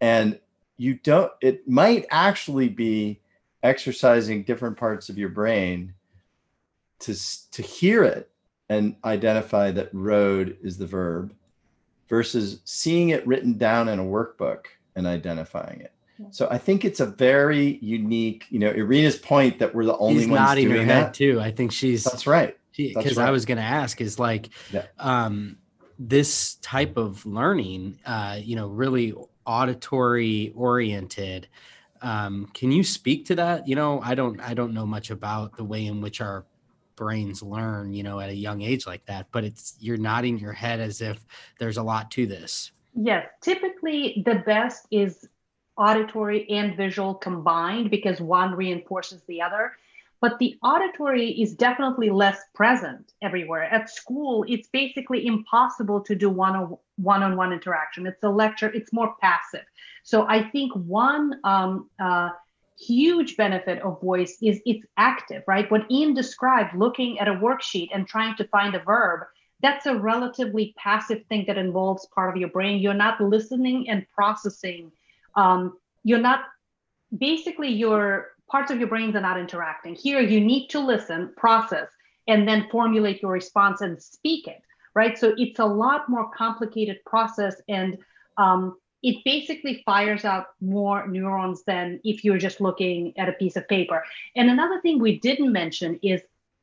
[0.00, 0.40] and
[0.78, 3.20] you don't it might actually be
[3.62, 5.92] exercising different parts of your brain
[6.98, 7.14] to
[7.50, 8.30] to hear it
[8.70, 11.32] and identify that rode is the verb
[12.08, 14.64] versus seeing it written down in a workbook
[14.96, 15.92] and identifying it.
[16.30, 20.22] So I think it's a very unique, you know, Irina's point that we're the only
[20.22, 21.14] She's ones nodding her doing head that.
[21.14, 21.40] too.
[21.40, 22.57] I think she's That's right.
[22.78, 24.86] Because That's I was going to ask is like, Yeah.
[24.98, 25.58] um,
[25.98, 29.14] this type of learning, uh, you know, really
[29.44, 31.48] auditory oriented.
[32.00, 33.66] Um, can you speak to that?
[33.66, 36.46] You know, I don't, I don't know much about the way in which our
[36.94, 40.52] brains learn, you know, at a young age like that, but it's, you're nodding your
[40.52, 41.18] head as if
[41.58, 42.70] there's a lot to this.
[42.94, 45.28] Yes, typically the best is
[45.76, 49.72] auditory and visual combined because one reinforces the other.
[50.20, 53.62] But the auditory is definitely less present everywhere.
[53.62, 58.06] At school, it's basically impossible to do one on one on one interaction.
[58.06, 59.64] It's a lecture, it's more passive.
[60.02, 62.30] So I think one um, uh,
[62.78, 65.70] huge benefit of voice is it's active, right?
[65.70, 69.20] What Ian described, looking at a worksheet and trying to find a verb,
[69.60, 72.78] that's a relatively passive thing that involves part of your brain.
[72.78, 74.92] You're not listening and processing.
[75.34, 76.44] Um, you're not
[77.16, 79.94] basically your parts of your brains are not interacting.
[79.94, 81.88] Here, you need to listen, process,
[82.26, 84.62] and then formulate your response and speak it,
[84.94, 85.18] right?
[85.18, 87.98] So it's a lot more complicated process, and
[88.36, 93.56] um, it basically fires out more neurons than if you're just looking at a piece
[93.56, 94.02] of paper.
[94.34, 96.20] And another thing we didn't mention is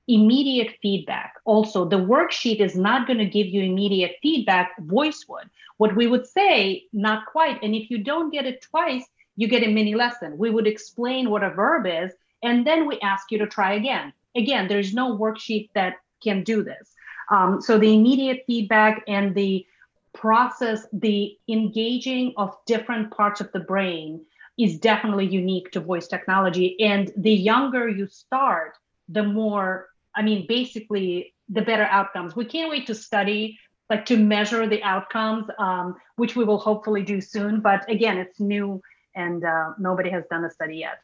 [0.07, 1.33] immediate feedback.
[1.45, 5.49] Also, the worksheet is not going to give you immediate feedback, voice would.
[5.77, 7.63] What we would say, not quite.
[7.63, 9.05] And if you don't get it twice,
[9.35, 10.37] you get a mini lesson.
[10.37, 12.11] We would explain what a verb is,
[12.43, 14.13] and then we ask you to try again.
[14.35, 16.93] Again, there's no worksheet that can do this.
[17.31, 19.65] Um, so the immediate feedback and the
[20.13, 24.21] process, the engaging of different parts of the brain
[24.57, 26.79] is definitely unique to voice technology.
[26.79, 28.73] And the younger you start,
[29.09, 32.35] the more, I mean, basically, the better outcomes.
[32.35, 33.59] We can't wait to study,
[33.89, 37.59] like to measure the outcomes, um, which we will hopefully do soon.
[37.59, 38.81] But again, it's new
[39.15, 40.99] and uh, nobody has done a study yet.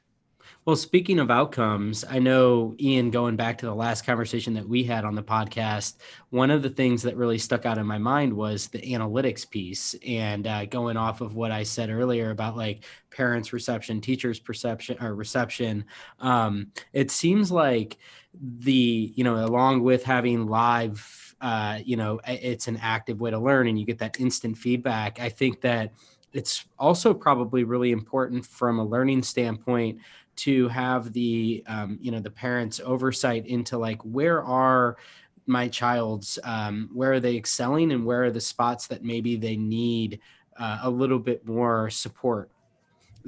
[0.65, 4.83] Well, speaking of outcomes, I know Ian, going back to the last conversation that we
[4.83, 5.97] had on the podcast,
[6.29, 9.95] one of the things that really stuck out in my mind was the analytics piece.
[10.05, 14.97] And uh, going off of what I said earlier about like parents' reception, teachers' perception
[15.01, 15.85] or reception,
[16.19, 17.97] um, it seems like
[18.33, 23.39] the, you know, along with having live, uh, you know, it's an active way to
[23.39, 25.19] learn and you get that instant feedback.
[25.19, 25.93] I think that
[26.33, 29.99] it's also probably really important from a learning standpoint
[30.37, 34.97] to have the um, you know the parents oversight into like where are
[35.45, 39.55] my child's um, where are they excelling and where are the spots that maybe they
[39.55, 40.19] need
[40.57, 42.49] uh, a little bit more support.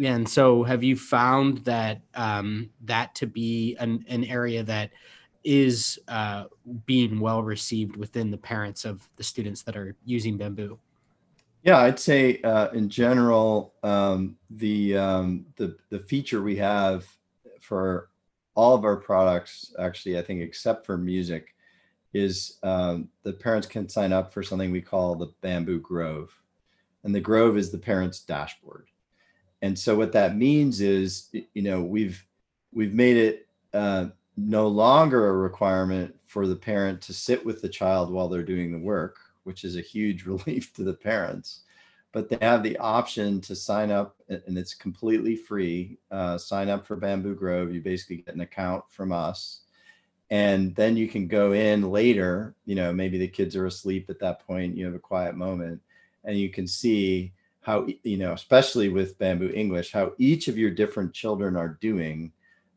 [0.03, 4.91] And so have you found that um, that to be an, an area that
[5.43, 6.45] is uh,
[6.85, 10.79] being well received within the parents of the students that are using bamboo
[11.63, 17.05] Yeah, I'd say uh, in general, um, the, um, the the feature we have
[17.61, 18.09] for
[18.55, 21.55] all of our products, actually, I think except for music,
[22.13, 26.37] is um, the parents can sign up for something we call the Bamboo Grove,
[27.05, 28.87] and the Grove is the parents' dashboard.
[29.61, 32.25] And so what that means is, you know, we've
[32.73, 37.69] we've made it uh, no longer a requirement for the parent to sit with the
[37.69, 41.61] child while they're doing the work which is a huge relief to the parents.
[42.11, 45.97] But they have the option to sign up, and it's completely free.
[46.11, 47.73] Uh, sign up for Bamboo Grove.
[47.73, 49.61] You basically get an account from us.
[50.29, 54.19] And then you can go in later, you know, maybe the kids are asleep at
[54.19, 55.81] that point, you have a quiet moment,
[56.23, 60.71] and you can see how, you know, especially with Bamboo English, how each of your
[60.71, 62.31] different children are doing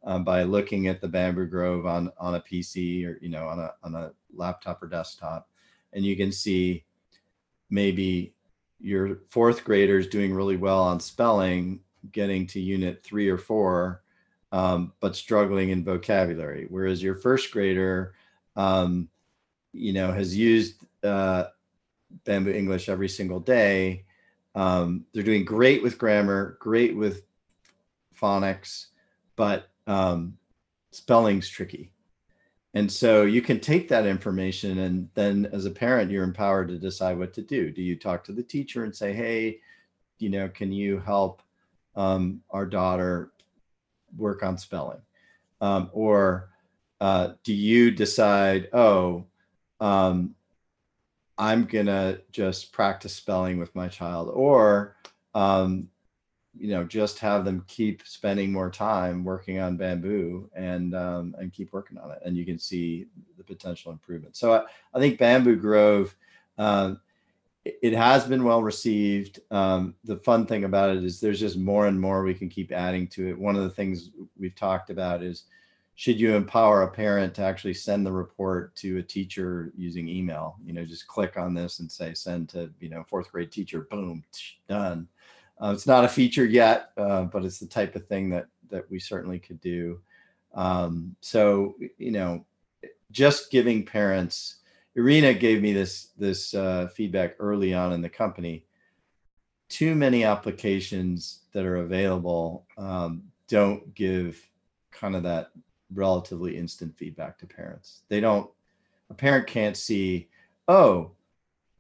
[0.04, 3.58] um, by looking at the Bamboo Grove on, on a PC or, you know, on
[3.58, 5.48] a, on a laptop or desktop
[5.92, 6.84] and you can see
[7.70, 8.34] maybe
[8.78, 11.80] your fourth graders doing really well on spelling,
[12.12, 14.02] getting to unit three or four,
[14.52, 16.66] um, but struggling in vocabulary.
[16.68, 18.14] Whereas your first grader,
[18.54, 19.08] um,
[19.72, 21.44] you know, has used uh,
[22.24, 24.04] Bamboo English every single day.
[24.54, 27.22] Um, they're doing great with grammar, great with
[28.18, 28.86] phonics,
[29.36, 30.38] but um,
[30.90, 31.92] spelling's tricky.
[32.76, 36.76] And so you can take that information and then as a parent, you're empowered to
[36.76, 37.70] decide what to do.
[37.70, 39.60] Do you talk to the teacher and say, hey,
[40.18, 41.40] you know, can you help
[41.94, 43.32] um, our daughter
[44.18, 45.00] work on spelling?
[45.62, 46.50] Um, or
[47.00, 49.24] uh, do you decide, oh,
[49.80, 50.34] um,
[51.38, 54.28] I'm going to just practice spelling with my child?
[54.34, 54.96] Or,
[55.34, 55.88] um,
[56.58, 61.52] you know just have them keep spending more time working on bamboo and um, and
[61.52, 64.36] keep working on it and you can see the potential improvement.
[64.36, 66.14] So I, I think Bamboo Grove,
[66.58, 67.00] um,
[67.64, 69.40] it, has been well received.
[69.50, 72.72] Um, the fun thing about it is there's just more and more we can keep
[72.72, 73.38] adding to it.
[73.38, 75.44] One of the things we've talked about is
[75.96, 80.56] should you empower a parent to actually send the report to a teacher using email?
[80.64, 83.88] You know, just click on this and say send to you know fourth grade teacher.
[83.90, 84.22] Boom,
[84.68, 85.08] done.
[85.62, 88.90] Uh, it's not a feature yet, uh, but it's the type of thing that that
[88.90, 90.00] we certainly could do.
[90.54, 92.44] Um, so you know,
[93.10, 94.56] just giving parents.
[94.94, 98.64] Irina gave me this this uh, feedback early on in the company.
[99.68, 104.40] Too many applications that are available um, don't give
[104.92, 105.50] kind of that
[105.92, 108.02] relatively instant feedback to parents.
[108.08, 108.50] They don't.
[109.10, 110.28] A parent can't see,
[110.66, 111.12] oh,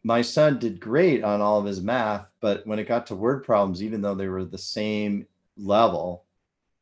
[0.06, 3.42] my son did great on all of his math, but when it got to word
[3.42, 5.26] problems, even though they were the same
[5.56, 6.26] level,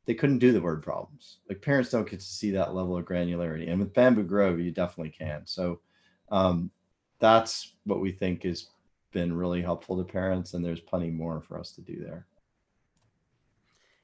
[0.05, 1.39] they couldn't do the word problems.
[1.49, 3.71] Like parents don't get to see that level of granularity.
[3.71, 5.41] And with Bamboo Grove, you definitely can.
[5.47, 5.81] So
[6.31, 6.71] um,
[7.19, 8.67] that's what we think has
[9.11, 10.53] been really helpful to parents.
[10.53, 12.27] And there's plenty more for us to do there.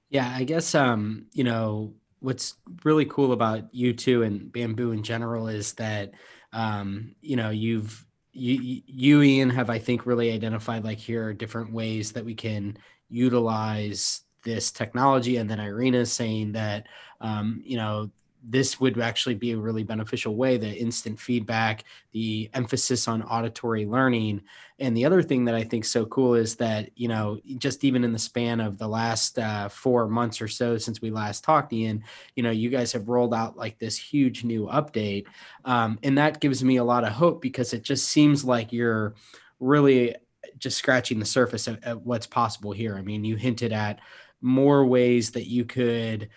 [0.09, 2.55] Yeah, I guess um, you know, what's
[2.85, 6.13] really cool about you two and bamboo in general is that
[6.55, 11.35] um, you know, you've you you Ian have I think really identified like here are
[11.35, 12.77] different ways that we can
[13.09, 15.37] utilize this technology.
[15.37, 16.87] And then irina is saying that
[17.21, 18.11] um, you know
[18.43, 23.87] this would actually be a really beneficial way the instant feedback the emphasis on auditory
[23.87, 24.43] learning.
[24.79, 28.03] And the other thing that i think so cool is that you know just even
[28.03, 31.73] in the span of the last uh, four months or so since we last talked
[31.73, 32.03] ian
[32.35, 35.27] you know you guys have rolled out like this huge new update.
[35.65, 39.15] Um, and that gives me a lot of hope because it just seems like you're
[39.59, 40.17] really
[40.59, 42.97] just scratching the surface of, of what's possible here.
[42.97, 44.01] I mean you hinted at
[44.41, 46.31] more ways that you could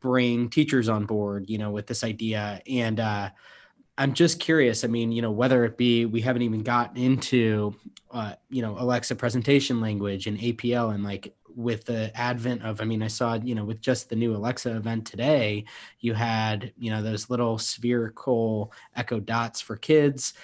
[0.00, 2.60] bring teachers on board, you know, with this idea.
[2.68, 3.30] And uh,
[3.98, 4.84] I'm just curious.
[4.84, 7.74] I mean, you know, whether it be we haven't even gotten into,
[8.10, 12.84] uh, you know, Alexa presentation language and APL and like with the advent of, I
[12.84, 15.64] mean, I saw, you know, with just the new Alexa event today,
[16.00, 20.34] you had, you know, those little spherical echo dots for kids.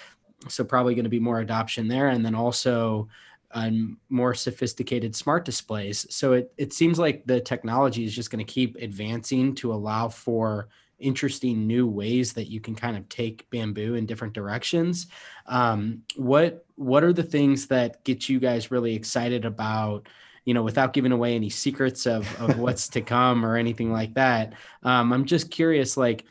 [0.49, 2.07] So probably going to be more adoption there.
[2.07, 3.07] And then also,
[3.53, 6.05] and more sophisticated smart displays.
[6.09, 10.09] So it, it seems like the technology is just going to keep advancing to allow
[10.09, 15.07] for interesting new ways that you can kind of take bamboo in different directions.
[15.45, 20.07] Um, what what are the things that get you guys really excited about?
[20.45, 24.13] You know, without giving away any secrets of of what's to come or anything like
[24.15, 24.53] that.
[24.83, 26.25] Um, I'm just curious, like,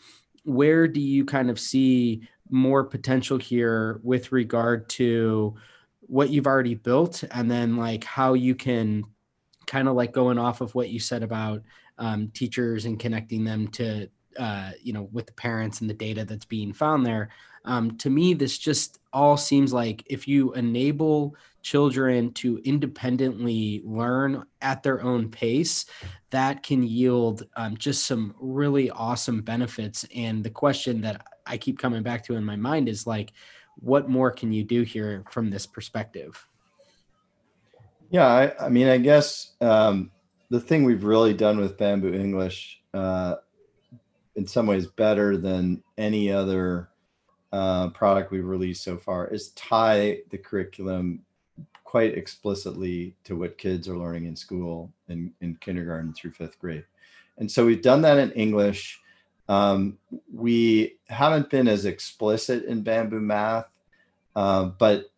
[0.44, 5.54] where do you kind of see more potential here with regard to
[6.02, 9.04] what you've already built and then like how you can
[9.66, 11.62] kind of like going off of what you said about
[11.98, 16.24] um, teachers and connecting them to uh, you know with the parents and the data
[16.24, 17.28] that's being found there
[17.64, 24.44] um, to me this just all seems like if you enable children to independently learn
[24.60, 25.86] at their own pace
[26.30, 30.04] that can yield um, just some really awesome benefits.
[30.14, 33.32] And the question that i keep coming back to in my mind is like
[33.76, 36.46] what more can you do here from this perspective?
[38.10, 40.10] Yeah, I, I mean, I guess um,
[40.50, 43.36] the thing we've really done with Bamboo English, uh,
[44.36, 46.90] in some ways, better than any other
[47.52, 51.22] uh, product we've released so far, is tie the curriculum
[51.84, 56.84] quite explicitly to what kids are learning in school in, in kindergarten through fifth grade.
[57.36, 59.00] And so we've done that in English.
[59.52, 59.98] Um,
[60.32, 63.66] we haven't been as explicit in bamboo math,
[64.34, 65.10] uh, but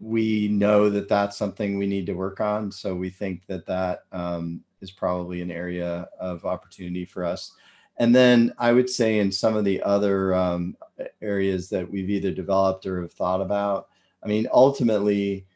[0.00, 2.72] we know that that's something we need to work on.
[2.72, 7.52] So we think that that um, is probably an area of opportunity for us.
[7.98, 10.76] And then I would say in some of the other um,
[11.22, 13.86] areas that we've either developed or have thought about,
[14.24, 15.46] I mean, ultimately,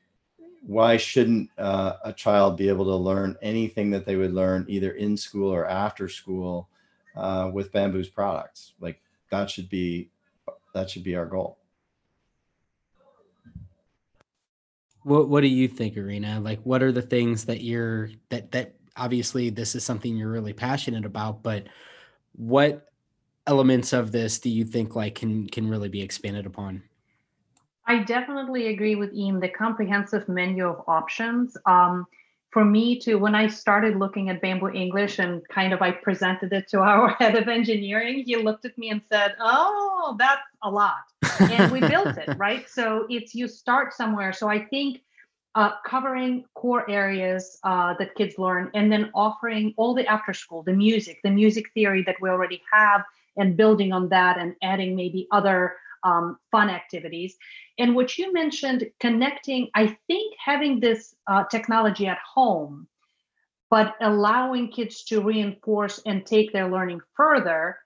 [0.64, 4.92] why shouldn't uh, a child be able to learn anything that they would learn either
[4.92, 6.68] in school or after school
[7.16, 8.74] uh, with Bamboo's products.
[8.80, 9.00] Like
[9.30, 10.10] that should be
[10.74, 11.58] that should be our goal.
[15.02, 16.40] What What do you think, Irina?
[16.40, 20.52] Like, what are the things that you're that that obviously this is something you're really
[20.52, 21.66] passionate about, but
[22.32, 22.86] what
[23.46, 26.82] elements of this do you think like can can really be expanded upon?
[27.86, 29.40] I definitely agree with Ian.
[29.40, 31.56] The comprehensive menu of options.
[31.66, 32.06] Um,
[32.50, 36.52] for me to when I started looking at Bamboo English and kind of I presented
[36.52, 40.70] it to our head of engineering, he looked at me and said, "Oh, that's a
[40.70, 41.04] lot,"
[41.40, 42.68] and we built it right.
[42.68, 44.32] So it's you start somewhere.
[44.32, 45.02] So I think
[45.54, 50.62] uh, covering core areas uh, that kids learn, and then offering all the after school,
[50.62, 53.02] the music, the music theory that we already have,
[53.36, 57.36] and building on that, and adding maybe other um, fun activities.
[57.78, 62.86] And what you mentioned, connecting, I think having this uh, technology at home,
[63.70, 67.78] but allowing kids to reinforce and take their learning further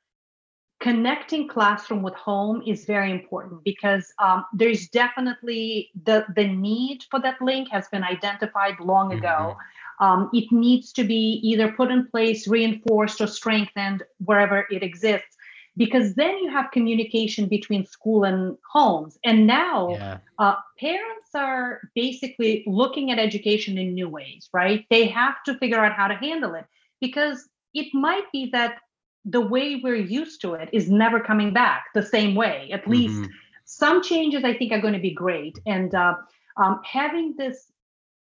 [0.84, 7.20] connecting classroom with home is very important because um, there's definitely the the need for
[7.20, 9.18] that link has been identified long mm-hmm.
[9.18, 9.56] ago
[10.00, 15.33] um, it needs to be either put in place reinforced or strengthened wherever it exists
[15.76, 20.18] because then you have communication between school and homes and now yeah.
[20.38, 25.84] uh, parents are basically looking at education in new ways right they have to figure
[25.84, 26.64] out how to handle it
[27.00, 28.78] because it might be that
[29.24, 32.70] the way we're used to it is never coming back the same way.
[32.72, 33.30] At least mm-hmm.
[33.64, 35.58] some changes I think are going to be great.
[35.66, 36.14] And uh,
[36.56, 37.72] um, having this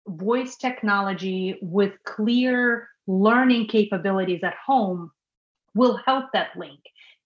[0.07, 5.11] voice technology with clear learning capabilities at home
[5.75, 6.79] will help that link.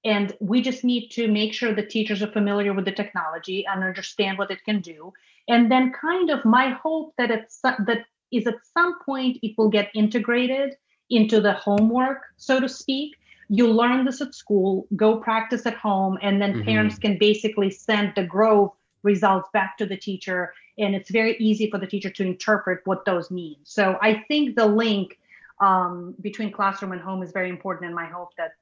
[0.03, 3.83] And we just need to make sure the teachers are familiar with the technology and
[3.83, 5.13] understand what it can do.
[5.47, 9.69] And then, kind of, my hope that it's that is at some point it will
[9.69, 10.75] get integrated
[11.09, 13.15] into the homework, so to speak,
[13.49, 16.63] you learn this at school, go practice at home, and then mm-hmm.
[16.63, 18.71] parents can basically send the Grove
[19.03, 20.53] results back to the teacher.
[20.77, 23.57] And it's very easy for the teacher to interpret what those mean.
[23.63, 25.19] So I think the link
[25.59, 27.87] um, between classroom and home is very important.
[27.87, 28.53] And my hope that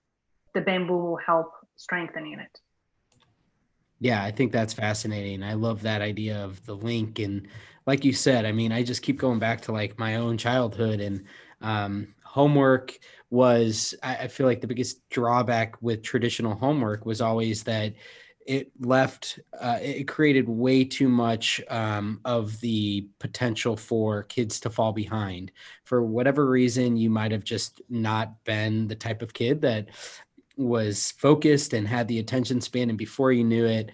[0.54, 2.60] the bamboo will help strengthening it.
[4.00, 5.44] Yeah, I think that's fascinating.
[5.44, 7.20] I love that idea of the link.
[7.20, 7.48] And
[7.86, 11.02] like you said, I mean, I just keep going back to like my own childhood
[11.02, 11.26] and
[11.62, 12.98] um, homework
[13.30, 17.94] was I, feel like the biggest drawback with traditional homework was always that
[18.46, 24.70] it left uh, it created way too much um, of the potential for kids to
[24.70, 25.52] fall behind
[25.84, 29.90] for whatever reason you might have just not been the type of kid that
[30.60, 33.92] was focused and had the attention span and before you knew it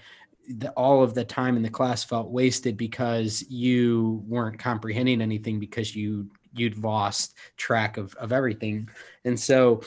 [0.47, 5.59] the, all of the time in the class felt wasted because you weren't comprehending anything
[5.59, 8.87] because you you'd lost track of of everything.
[9.25, 9.81] And so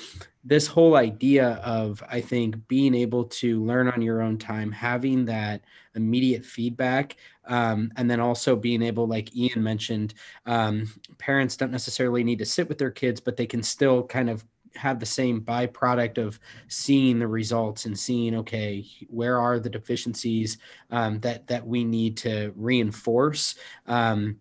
[0.48, 5.24] this whole idea of i think being able to learn on your own time having
[5.24, 5.60] that
[5.94, 7.16] immediate feedback
[7.46, 10.14] um, and then also being able like ian mentioned
[10.46, 14.30] um, parents don't necessarily need to sit with their kids but they can still kind
[14.30, 14.44] of
[14.78, 20.58] have the same byproduct of seeing the results and seeing okay where are the deficiencies
[20.90, 23.56] um, that that we need to reinforce?
[23.86, 24.38] Um,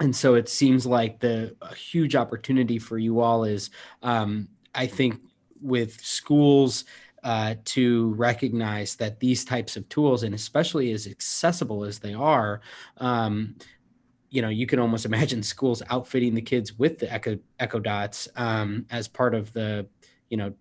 [0.00, 3.70] and so it seems like the huge opportunity for you all is
[4.02, 5.20] um, i think
[5.60, 6.84] with schools
[7.24, 12.60] uh, to recognize that these types of tools and especially as accessible as they are
[12.98, 13.56] um,
[14.30, 18.28] you know you can almost imagine schools outfitting the kids with the echo echo dots
[18.36, 19.86] um, as part of the
[20.28, 20.52] you know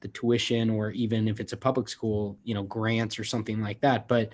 [0.00, 3.80] the tuition or even if it's a public school you know grants or something like
[3.80, 4.30] that but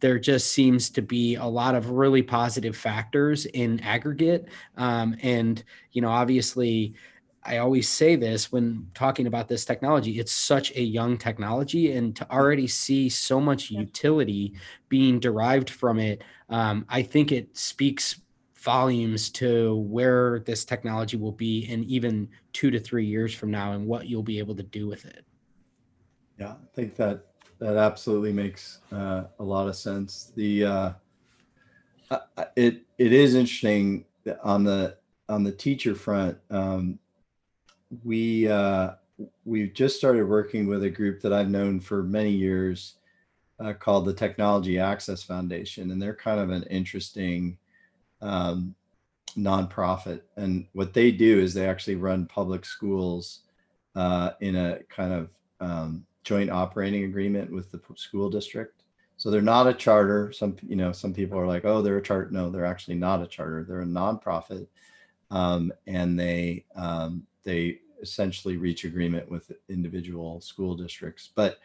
[0.00, 4.48] there just seems to be a lot of really positive factors in aggregate.
[4.76, 5.62] Um, and,
[5.92, 6.94] you know, obviously,
[7.42, 12.14] I always say this when talking about this technology, it's such a young technology, and
[12.16, 14.54] to already see so much utility
[14.88, 18.20] being derived from it, um, I think it speaks
[18.56, 23.72] volumes to where this technology will be in even two to three years from now
[23.72, 25.24] and what you'll be able to do with it.
[26.38, 27.24] Yeah, I think that
[27.58, 30.32] that absolutely makes uh, a lot of sense.
[30.34, 30.92] The uh,
[32.56, 34.04] it it is interesting
[34.42, 34.96] on the
[35.28, 36.36] on the teacher front.
[36.50, 36.98] Um,
[38.04, 38.92] we uh,
[39.44, 42.94] we've just started working with a group that I've known for many years
[43.58, 47.58] uh, called the Technology Access Foundation, and they're kind of an interesting
[48.22, 48.74] um,
[49.36, 50.22] nonprofit.
[50.36, 53.40] And what they do is they actually run public schools
[53.94, 55.30] uh, in a kind of
[55.60, 58.82] um, joint operating agreement with the school district.
[59.16, 60.32] So they're not a charter.
[60.32, 62.30] Some, you know, some people are like, oh, they're a charter.
[62.30, 63.64] No, they're actually not a charter.
[63.64, 64.66] They're a nonprofit.
[65.30, 71.30] Um, and they, um, they essentially reach agreement with individual school districts.
[71.34, 71.58] But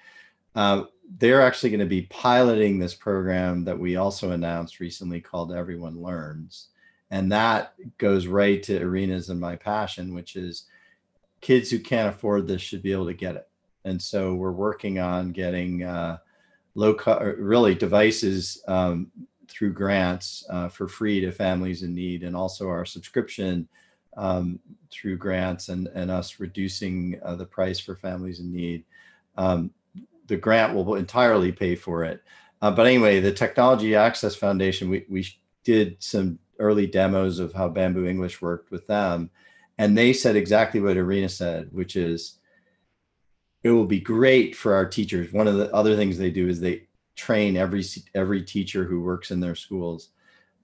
[0.56, 0.84] uh,
[1.18, 6.02] they're actually going to be piloting this program that we also announced recently called Everyone
[6.02, 6.70] Learns.
[7.12, 10.66] And that goes right to Irina's and my passion, which is
[11.42, 13.48] kids who can't afford this should be able to get it
[13.86, 16.18] and so we're working on getting uh,
[16.74, 19.12] low co- really devices um,
[19.48, 23.68] through grants uh, for free to families in need, and also our subscription
[24.16, 24.60] um,
[24.92, 28.84] through grants and and us reducing uh, the price for families in need.
[29.38, 29.72] Um,
[30.28, 32.24] the grant will entirely pay for it.
[32.62, 35.28] Uh, but anyway, the Technology Access Foundation, we, we
[35.64, 39.30] did some early demos of how Bamboo English worked with them.
[39.78, 42.40] And they said exactly what Irina said, which is
[43.64, 45.34] it will be great for our teachers.
[45.34, 49.32] One of the other things they do is they train every every teacher who works
[49.32, 50.10] in their schools,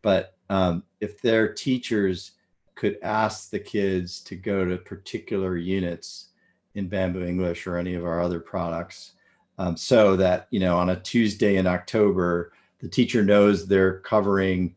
[0.02, 2.34] but um, if their teachers
[2.82, 6.30] could ask the kids to go to particular units
[6.74, 9.12] in Bamboo English or any of our other products,
[9.60, 14.76] um, so that you know on a Tuesday in October the teacher knows they're covering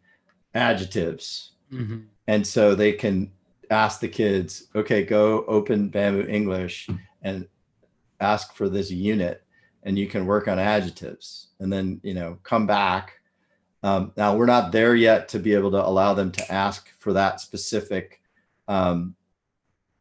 [0.52, 2.00] adjectives, mm-hmm.
[2.26, 3.32] and so they can
[3.70, 6.90] ask the kids, okay, go open Bamboo English
[7.22, 7.48] and
[8.20, 9.42] ask for this unit
[9.84, 13.14] and you can work on adjectives and then you know come back
[13.84, 17.12] um, now we're not there yet to be able to allow them to ask for
[17.12, 18.20] that specific
[18.66, 19.14] um,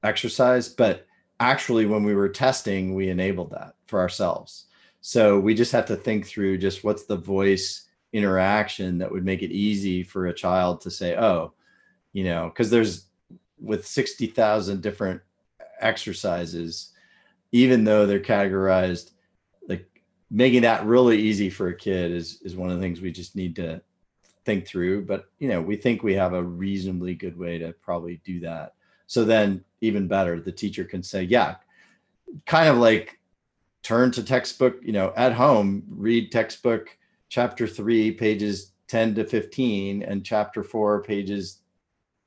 [0.04, 1.06] exercise but
[1.40, 4.66] actually when we were testing we enabled that for ourselves.
[5.02, 9.42] So we just have to think through just what's the voice interaction that would make
[9.42, 11.52] it easy for a child to say oh
[12.12, 13.08] you know because there's
[13.60, 15.20] with 60,000 different
[15.80, 16.92] exercises
[17.52, 19.12] even though they're categorized
[20.34, 23.36] making that really easy for a kid is is one of the things we just
[23.36, 23.82] need to
[24.44, 25.06] think through.
[25.06, 28.74] But you know we think we have a reasonably good way to probably do that.
[29.08, 31.56] So then even better the teacher can say yeah
[32.46, 33.20] kind of like
[33.84, 36.98] turn to textbook you know at home read textbook
[37.30, 41.60] chapter 3 pages 10 to 15 and chapter 4 pages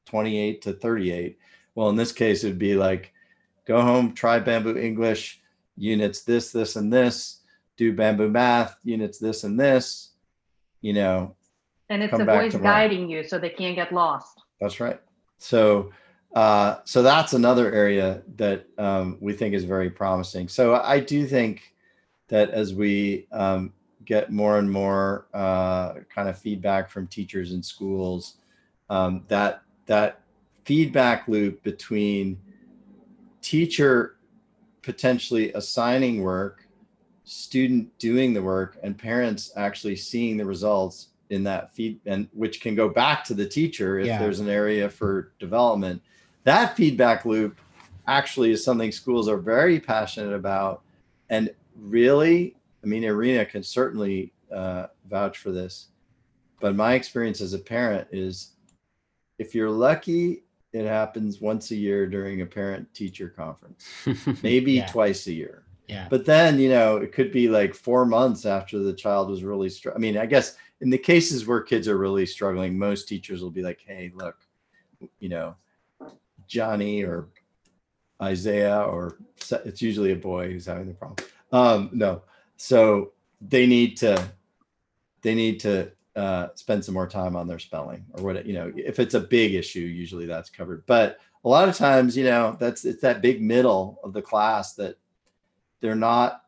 [0.04, 1.38] 28 to 38
[1.74, 3.12] well in this case it'd be like
[3.66, 5.42] go home, try bamboo English
[5.76, 7.40] units, this, this, and this,
[7.76, 10.10] do bamboo math units, this and this,
[10.80, 11.34] you know.
[11.88, 14.42] And it's a voice guiding you so they can't get lost.
[14.60, 15.00] That's right.
[15.38, 15.92] So,
[16.34, 20.48] uh, so that's another area that um, we think is very promising.
[20.48, 21.74] So I do think
[22.28, 23.72] that as we um,
[24.04, 28.36] get more and more uh, kind of feedback from teachers and schools,
[28.90, 30.20] um, that that
[30.64, 32.38] feedback loop between
[33.40, 34.16] teacher
[34.82, 36.65] potentially assigning work,
[37.26, 42.60] student doing the work, and parents actually seeing the results in that feed and which
[42.60, 44.18] can go back to the teacher if yeah.
[44.18, 46.00] there's an area for development.
[46.44, 47.58] That feedback loop
[48.06, 50.82] actually is something schools are very passionate about.
[51.28, 52.54] And really,
[52.84, 55.88] I mean, Irina can certainly uh, vouch for this.
[56.60, 58.52] But my experience as a parent is
[59.38, 63.88] if you're lucky it happens once a year during a parent teacher conference,
[64.42, 64.86] maybe yeah.
[64.86, 65.65] twice a year.
[65.88, 66.08] Yeah.
[66.10, 69.68] But then, you know, it could be like four months after the child was really
[69.68, 73.42] str- I mean, I guess in the cases where kids are really struggling, most teachers
[73.42, 74.36] will be like, hey, look,
[75.20, 75.54] you know,
[76.46, 77.28] Johnny or
[78.20, 79.18] Isaiah, or
[79.64, 81.26] it's usually a boy who's having the problem.
[81.52, 82.22] Um, no.
[82.56, 84.28] So they need to,
[85.22, 88.72] they need to uh, spend some more time on their spelling or what you know
[88.74, 92.56] if it's a big issue usually that's covered but a lot of times you know
[92.58, 94.96] that's it's that big middle of the class that
[95.86, 96.42] they're not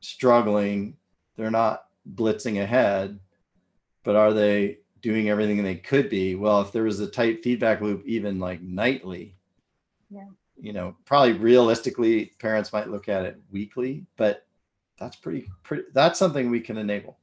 [0.00, 0.94] struggling
[1.36, 3.18] they're not blitzing ahead
[4.02, 7.80] but are they doing everything they could be well if there was a tight feedback
[7.80, 9.34] loop even like nightly
[10.10, 10.26] yeah
[10.60, 14.46] you know probably realistically parents might look at it weekly but
[14.98, 17.16] that's pretty pretty that's something we can enable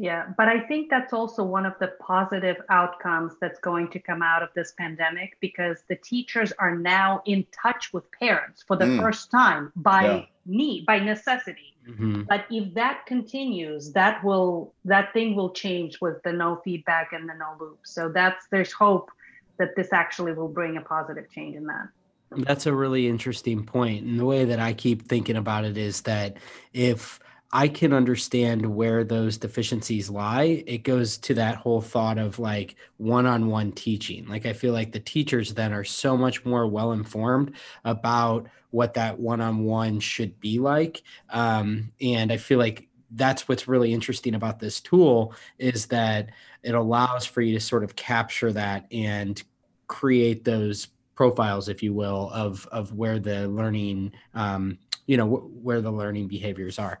[0.00, 4.22] yeah, but I think that's also one of the positive outcomes that's going to come
[4.22, 8.86] out of this pandemic because the teachers are now in touch with parents for the
[8.86, 8.98] mm.
[8.98, 10.24] first time by yeah.
[10.50, 11.74] Need, by necessity.
[11.88, 12.22] Mm-hmm.
[12.28, 17.28] But if that continues, that will that thing will change with the no feedback and
[17.28, 17.80] the no loop.
[17.84, 19.10] So that's there's hope
[19.58, 21.88] that this actually will bring a positive change in that.
[22.30, 23.68] That's a really interesting.
[23.74, 26.36] And the way that I keep thinking about it is that
[26.72, 27.18] if
[27.52, 30.62] I can understand where those deficiencies lie.
[30.66, 34.28] It goes to that whole thought of like one on one teaching.
[34.28, 38.94] Like, I feel like the teachers then are so much more well informed about what
[38.94, 41.02] that one on one should be like.
[41.30, 46.30] Um, and I feel like that's what's really interesting about this tool is that
[46.62, 49.42] it allows for you to sort of capture that and
[49.88, 55.64] create those profiles if you will of of where the learning um, you know wh-
[55.64, 57.00] where the learning behaviors are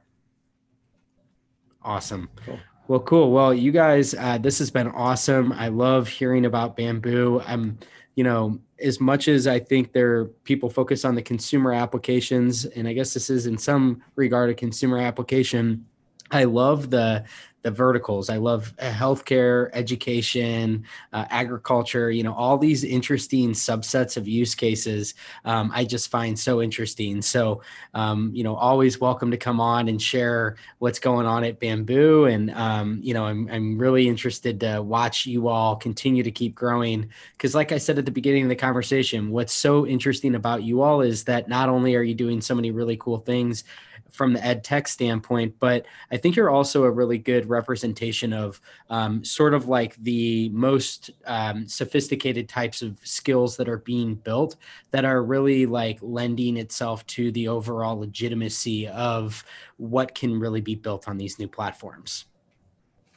[1.82, 2.28] Awesome.
[2.44, 2.60] Cool.
[2.88, 3.30] Well, cool.
[3.32, 5.52] Well, you guys, uh, this has been awesome.
[5.52, 7.40] I love hearing about bamboo.
[7.46, 7.78] I'm,
[8.14, 12.88] you know, as much as I think there people focus on the consumer applications, and
[12.88, 15.86] I guess this is in some regard a consumer application.
[16.30, 17.24] I love the
[17.62, 18.30] the verticals.
[18.30, 24.54] I love uh, healthcare, education, uh, agriculture, you know, all these interesting subsets of use
[24.54, 27.22] cases um, I just find so interesting.
[27.22, 27.62] So,
[27.94, 32.26] um, you know, always welcome to come on and share what's going on at Bamboo.
[32.26, 36.54] And, um, you know, I'm, I'm really interested to watch you all continue to keep
[36.54, 37.08] growing.
[37.32, 40.82] Because, like I said at the beginning of the conversation, what's so interesting about you
[40.82, 43.64] all is that not only are you doing so many really cool things,
[44.12, 48.60] from the ed tech standpoint, but I think you're also a really good representation of
[48.88, 54.56] um, sort of like the most um, sophisticated types of skills that are being built
[54.90, 59.44] that are really like lending itself to the overall legitimacy of
[59.76, 62.26] what can really be built on these new platforms.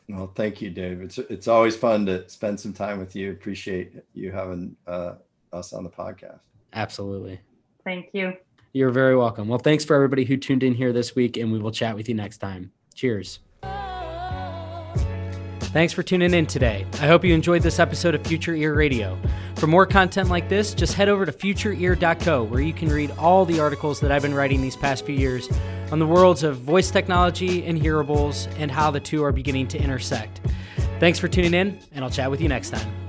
[0.09, 1.01] Well, thank you, Dave.
[1.01, 3.31] It's it's always fun to spend some time with you.
[3.31, 5.15] Appreciate you having uh,
[5.53, 6.39] us on the podcast.
[6.73, 7.39] Absolutely.
[7.83, 8.33] Thank you.
[8.73, 9.47] You're very welcome.
[9.47, 12.09] Well, thanks for everybody who tuned in here this week, and we will chat with
[12.09, 12.71] you next time.
[12.95, 13.39] Cheers.
[15.73, 16.85] Thanks for tuning in today.
[16.93, 19.17] I hope you enjoyed this episode of Future Ear Radio.
[19.55, 23.45] For more content like this, just head over to futureear.co where you can read all
[23.45, 25.49] the articles that I've been writing these past few years
[25.91, 29.79] on the worlds of voice technology and hearables and how the two are beginning to
[29.79, 30.41] intersect.
[30.99, 33.02] Thanks for tuning in, and I'll chat with you next time.